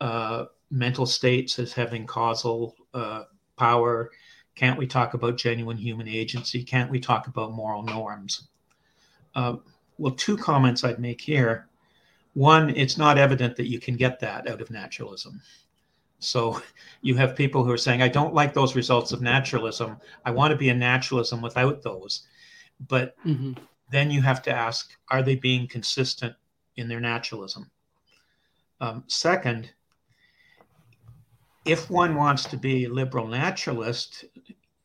[0.00, 3.24] uh, mental states as having causal uh,
[3.56, 4.10] power?
[4.58, 6.64] Can't we talk about genuine human agency?
[6.64, 8.48] Can't we talk about moral norms?
[9.32, 9.58] Uh,
[9.98, 11.68] well, two comments I'd make here.
[12.34, 15.40] One, it's not evident that you can get that out of naturalism.
[16.18, 16.60] So
[17.02, 19.96] you have people who are saying, I don't like those results of naturalism.
[20.24, 22.26] I want to be a naturalism without those.
[22.88, 23.52] But mm-hmm.
[23.92, 26.34] then you have to ask, are they being consistent
[26.74, 27.70] in their naturalism?
[28.80, 29.70] Um, second,
[31.64, 34.24] if one wants to be a liberal naturalist,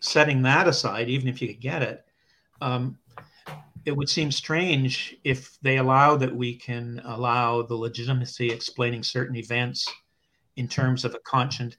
[0.03, 2.05] setting that aside, even if you could get it,
[2.61, 2.97] um,
[3.85, 9.35] it would seem strange if they allow that we can allow the legitimacy explaining certain
[9.35, 9.91] events
[10.57, 11.75] in terms of a conscious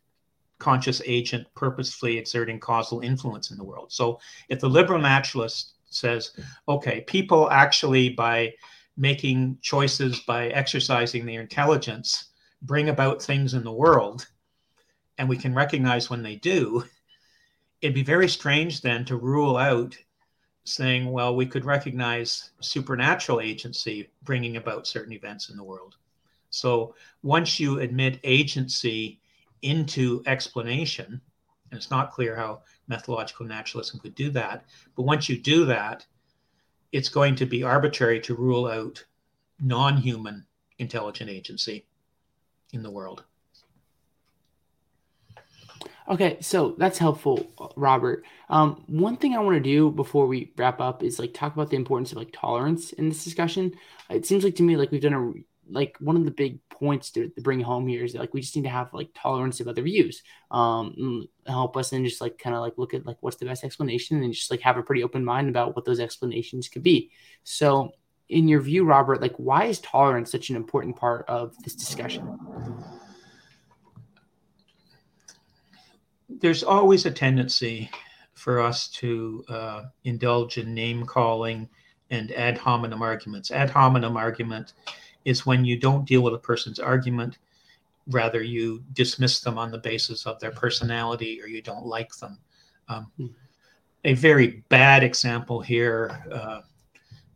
[0.58, 3.92] conscious agent purposefully exerting causal influence in the world.
[3.92, 4.18] So
[4.48, 6.32] if the liberal naturalist says,
[6.68, 8.54] okay, people actually by
[8.96, 12.30] making choices by exercising their intelligence
[12.62, 14.26] bring about things in the world
[15.18, 16.84] and we can recognize when they do,
[17.84, 19.94] it'd be very strange then to rule out
[20.64, 25.96] saying, well, we could recognize supernatural agency bringing about certain events in the world.
[26.48, 29.20] So once you admit agency
[29.60, 31.20] into explanation,
[31.70, 34.64] and it's not clear how methodological naturalism could do that,
[34.96, 36.06] but once you do that,
[36.90, 39.04] it's going to be arbitrary to rule out
[39.60, 40.46] non human
[40.78, 41.84] intelligent agency
[42.72, 43.24] in the world.
[46.06, 48.24] Okay, so that's helpful, Robert.
[48.50, 51.70] Um, one thing I want to do before we wrap up is like talk about
[51.70, 53.72] the importance of like tolerance in this discussion.
[54.10, 55.32] It seems like to me like we've done a
[55.70, 58.40] like one of the big points to, to bring home here is that like we
[58.40, 62.38] just need to have like tolerance of other views um help us and just like
[62.38, 64.82] kind of like look at like what's the best explanation and just like have a
[64.82, 67.10] pretty open mind about what those explanations could be
[67.44, 67.92] so
[68.28, 72.38] in your view robert like why is tolerance such an important part of this discussion
[76.40, 77.90] there's always a tendency
[78.34, 81.68] for us to uh, indulge in name calling
[82.10, 83.50] and ad hominem arguments.
[83.50, 84.74] Ad hominem argument
[85.24, 87.38] is when you don't deal with a person's argument,
[88.08, 92.38] rather, you dismiss them on the basis of their personality or you don't like them.
[92.88, 93.30] Um, mm.
[94.04, 96.60] A very bad example here uh,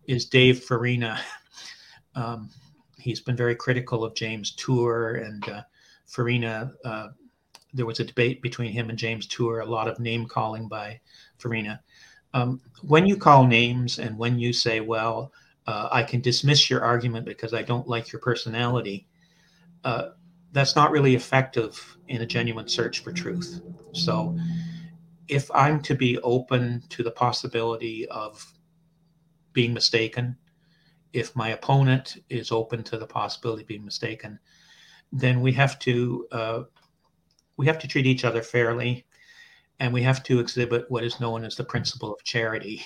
[0.07, 1.18] is Dave Farina.
[2.14, 2.51] Um,
[2.99, 5.62] he's been very critical of James Tour and uh,
[6.07, 6.72] Farina.
[6.84, 7.09] Uh,
[7.73, 11.01] there was a debate between him and James Tour, a lot of name calling by
[11.39, 11.81] Farina.
[12.35, 15.33] Um, when you call names and when you say, well,
[15.66, 19.07] uh, I can dismiss your argument because I don't like your personality,
[19.85, 20.11] uh,
[20.53, 23.61] that's not really effective in a genuine search for truth.
[23.93, 24.37] So,
[25.29, 28.51] if I'm to be open to the possibility of
[29.53, 30.37] being mistaken,
[31.12, 34.39] if my opponent is open to the possibility of being mistaken,
[35.12, 36.62] then we have to uh,
[37.59, 39.04] we have to treat each other fairly,
[39.80, 42.82] and we have to exhibit what is known as the principle of charity.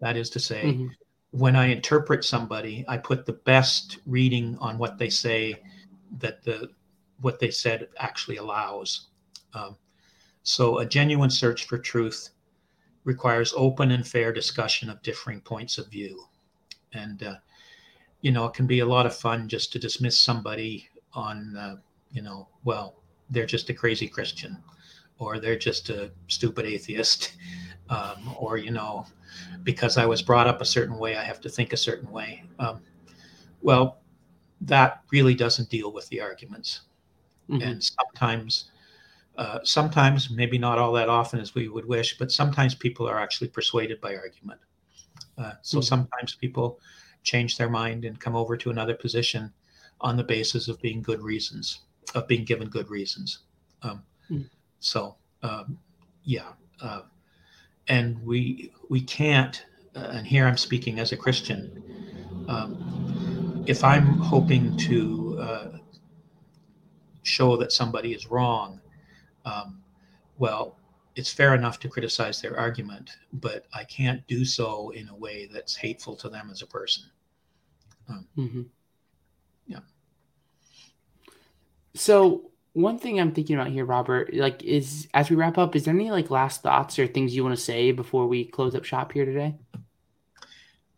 [0.00, 0.88] That is to say, mm-hmm.
[1.30, 5.62] when I interpret somebody, I put the best reading on what they say
[6.18, 6.70] that the
[7.20, 9.08] what they said actually allows.
[9.54, 9.76] Um,
[10.42, 12.30] so a genuine search for truth
[13.04, 16.24] requires open and fair discussion of differing points of view.
[16.94, 17.34] And, uh,
[18.22, 21.76] you know, it can be a lot of fun just to dismiss somebody on, uh,
[22.10, 22.99] you know, well,
[23.30, 24.58] they're just a crazy Christian
[25.18, 27.34] or they're just a stupid atheist.
[27.90, 29.04] Um, or, you know,
[29.64, 32.44] because I was brought up a certain way, I have to think a certain way.
[32.60, 32.82] Um,
[33.62, 33.98] well,
[34.60, 36.82] that really doesn't deal with the arguments.
[37.48, 37.62] Mm-hmm.
[37.62, 38.70] And sometimes,
[39.36, 43.18] uh, sometimes, maybe not all that often as we would wish, but sometimes people are
[43.18, 44.60] actually persuaded by argument.
[45.36, 45.84] Uh, so mm-hmm.
[45.84, 46.78] sometimes people
[47.22, 49.52] change their mind and come over to another position
[50.00, 51.80] on the basis of being good reasons,
[52.14, 53.40] of being given good reasons.
[53.82, 54.42] Um, mm-hmm.
[54.80, 55.78] So, um,
[56.24, 57.02] yeah, uh,
[57.88, 59.64] and we we can't.
[59.94, 61.82] Uh, and here I'm speaking as a Christian.
[62.48, 65.68] Um, if I'm hoping to uh,
[67.22, 68.80] show that somebody is wrong,
[69.44, 69.82] um,
[70.38, 70.76] well,
[71.16, 75.48] it's fair enough to criticize their argument, but I can't do so in a way
[75.52, 77.04] that's hateful to them as a person.
[78.08, 78.62] Um, mm-hmm.
[79.66, 79.80] Yeah.
[81.94, 85.84] So one thing I'm thinking about here, Robert, like is as we wrap up, is
[85.84, 88.84] there any like last thoughts or things you want to say before we close up
[88.84, 89.56] shop here today?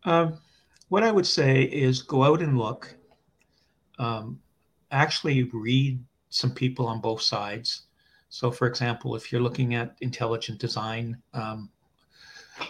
[0.05, 0.39] Um,
[0.89, 2.95] what I would say is go out and look.
[3.99, 4.41] Um,
[4.91, 7.83] actually read some people on both sides.
[8.29, 11.71] So, for example, if you're looking at intelligent design um,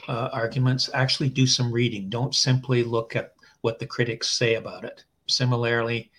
[0.09, 2.09] uh, arguments, actually do some reading.
[2.09, 5.05] Don't simply look at what the critics say about it.
[5.27, 6.11] Similarly,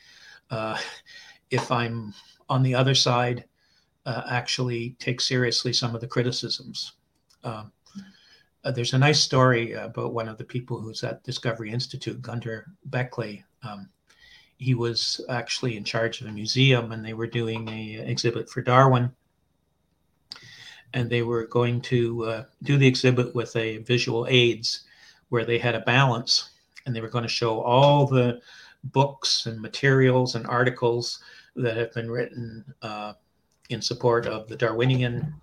[0.50, 0.78] uh,
[1.54, 2.14] if I'm
[2.50, 3.46] on the other side,
[4.06, 6.94] uh, actually take seriously some of the criticisms.
[7.44, 7.72] Um,
[8.64, 12.64] uh, there's a nice story about one of the people who's at Discovery Institute, Günter
[12.90, 13.44] Bechly.
[13.62, 13.88] Um,
[14.58, 18.62] he was actually in charge of a museum and they were doing a exhibit for
[18.62, 19.12] Darwin.
[20.94, 24.86] And they were going to uh, do the exhibit with a visual aids
[25.30, 26.50] where they had a balance
[26.86, 28.42] and they were going to show all the
[28.86, 31.20] books and materials and articles
[31.56, 33.14] that have been written uh,
[33.70, 35.34] in support of the Darwinian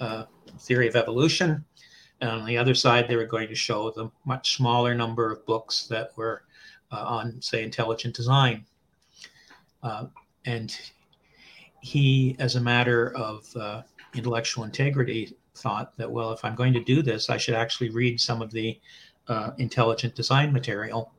[0.00, 0.24] uh,
[0.58, 1.64] theory of evolution.
[2.20, 5.44] And on the other side, they were going to show the much smaller number of
[5.46, 6.44] books that were
[6.92, 8.64] uh, on, say, intelligent design.
[9.82, 10.06] Uh,
[10.44, 10.78] and
[11.80, 13.82] he, as a matter of uh,
[14.14, 18.20] intellectual integrity, thought that, well, if I'm going to do this, I should actually read
[18.20, 18.78] some of the
[19.28, 21.12] uh, intelligent design material.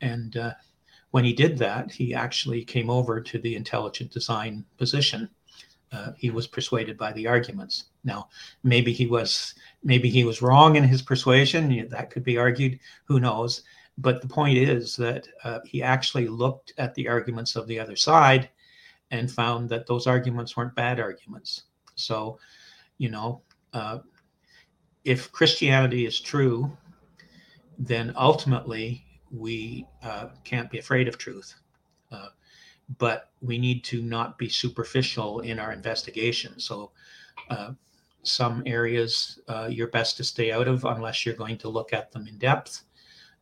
[0.00, 0.36] And
[1.14, 5.30] when he did that, he actually came over to the intelligent design position.
[5.92, 7.84] Uh, he was persuaded by the arguments.
[8.02, 8.28] Now,
[8.64, 9.54] maybe he was
[9.84, 11.88] maybe he was wrong in his persuasion.
[11.88, 12.80] That could be argued.
[13.04, 13.62] Who knows?
[13.96, 17.94] But the point is that uh, he actually looked at the arguments of the other
[17.94, 18.50] side
[19.12, 21.62] and found that those arguments weren't bad arguments.
[21.94, 22.40] So,
[22.98, 23.40] you know,
[23.72, 24.00] uh,
[25.04, 26.76] if Christianity is true,
[27.78, 29.03] then ultimately
[29.34, 31.54] we uh, can't be afraid of truth.
[32.10, 32.28] Uh,
[32.98, 36.58] but we need to not be superficial in our investigation.
[36.60, 36.92] So,
[37.50, 37.72] uh,
[38.22, 42.10] some areas uh, you're best to stay out of unless you're going to look at
[42.12, 42.84] them in depth.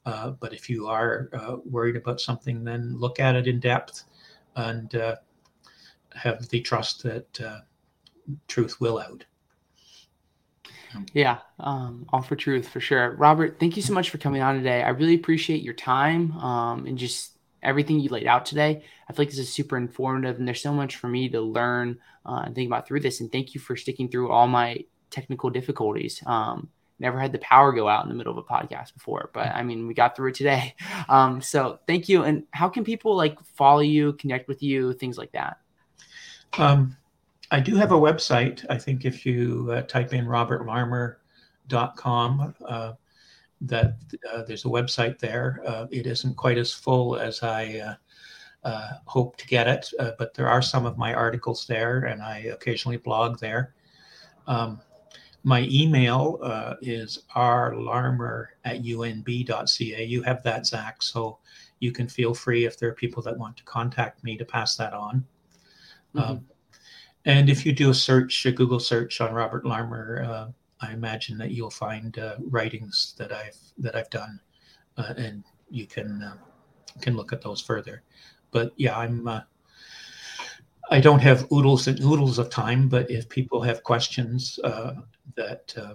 [0.05, 4.05] Uh, but if you are uh, worried about something, then look at it in depth
[4.57, 4.93] and
[6.15, 7.63] have the trust that
[8.49, 9.25] truth will out.
[11.13, 13.13] Yeah, um, all for truth for sure.
[13.13, 14.83] Robert, thank you so much for coming on today.
[14.83, 18.83] I really appreciate your time um, and just everything you laid out today.
[19.09, 21.99] I feel like this is super informative, and there's so much for me to learn
[22.27, 23.21] uh, and think about through this.
[23.21, 26.23] And thank you for sticking through all my technical difficulties.
[26.27, 29.49] Um, never had the power go out in the middle of a podcast before, but
[29.49, 30.75] I mean, we got through it today.
[31.09, 32.23] Um, so thank you.
[32.23, 35.59] And how can people like follow you, connect with you, things like that?
[36.57, 36.97] Um,
[37.53, 38.67] I do have a website.
[38.71, 42.95] I think if you uh, type in robertlarmer.com, uh,
[43.61, 43.97] that
[44.33, 45.61] uh, there's a website there.
[45.67, 47.97] Uh, it isn't quite as full as I uh,
[48.67, 52.39] uh, hope to get it, but there are some of my articles there, and I
[52.39, 53.75] occasionally blog there.
[54.47, 54.81] Um,
[55.45, 60.07] my email uh, is rlarmer at unb.ca.
[60.07, 61.37] You have that, Zach, so
[61.81, 64.75] you can feel free if there are people that want to contact me to pass
[64.77, 65.27] that on.
[66.15, 66.31] Mm-hmm.
[66.31, 66.47] Um,
[67.25, 70.49] and if you do a search, a Google search on Robert Larmer, uh,
[70.81, 74.41] I imagine that you'll find uh, writings that I've that I've done,
[74.97, 76.37] uh, and you can uh,
[77.01, 78.03] can look at those further.
[78.51, 79.43] But yeah, I'm uh,
[80.91, 84.95] I don't have oodles and oodles of time, but if people have questions uh,
[85.37, 85.95] that uh,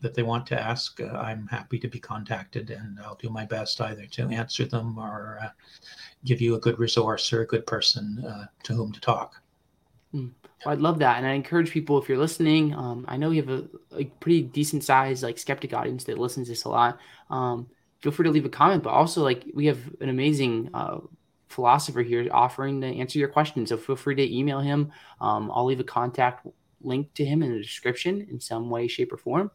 [0.00, 3.78] that they want to ask, I'm happy to be contacted, and I'll do my best
[3.82, 5.52] either to answer them or
[6.24, 9.42] give you a good resource or a good person to whom to talk.
[10.14, 10.32] Mm.
[10.64, 12.74] Well, I'd love that, and I encourage people if you're listening.
[12.74, 16.46] Um, I know we have a, a, pretty decent size like skeptic audience that listens
[16.46, 16.98] to this a lot.
[17.28, 17.66] Um,
[18.00, 20.98] feel free to leave a comment, but also like we have an amazing uh,
[21.48, 23.68] philosopher here offering to answer your questions.
[23.68, 24.92] So feel free to email him.
[25.20, 26.46] Um, I'll leave a contact
[26.80, 29.50] link to him in the description in some way, shape, or form.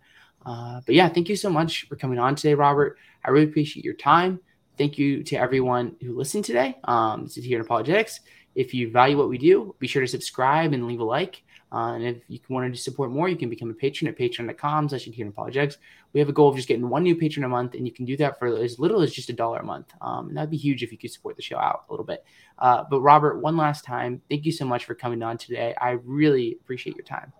[0.45, 2.97] Uh, but yeah, thank you so much for coming on today, Robert.
[3.23, 4.39] I really appreciate your time.
[4.77, 6.77] Thank you to everyone who listened today.
[6.83, 8.21] Um, this is Adherent Apologetics.
[8.55, 11.43] If you value what we do, be sure to subscribe and leave a like.
[11.73, 14.89] Uh, and if you wanted to support more, you can become a patron at patreon.com
[14.89, 15.77] slash adherent apologetics.
[16.11, 18.03] We have a goal of just getting one new patron a month, and you can
[18.03, 19.93] do that for as little as just a dollar a month.
[20.01, 22.25] Um, and that'd be huge if you could support the show out a little bit.
[22.59, 25.73] Uh, but Robert, one last time, thank you so much for coming on today.
[25.79, 27.31] I really appreciate your time.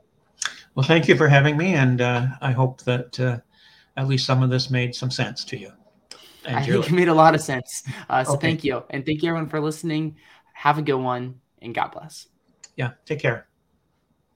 [0.76, 3.40] Well, thank you for having me, and uh, I hope that uh,
[3.98, 5.72] at least some of this made some sense to you.
[6.46, 7.84] And I think it made a lot of sense.
[8.10, 8.48] Uh, so okay.
[8.48, 10.16] thank you, and thank you everyone for listening.
[10.62, 12.28] Have a good one, and God bless.
[12.76, 13.48] Yeah, take care.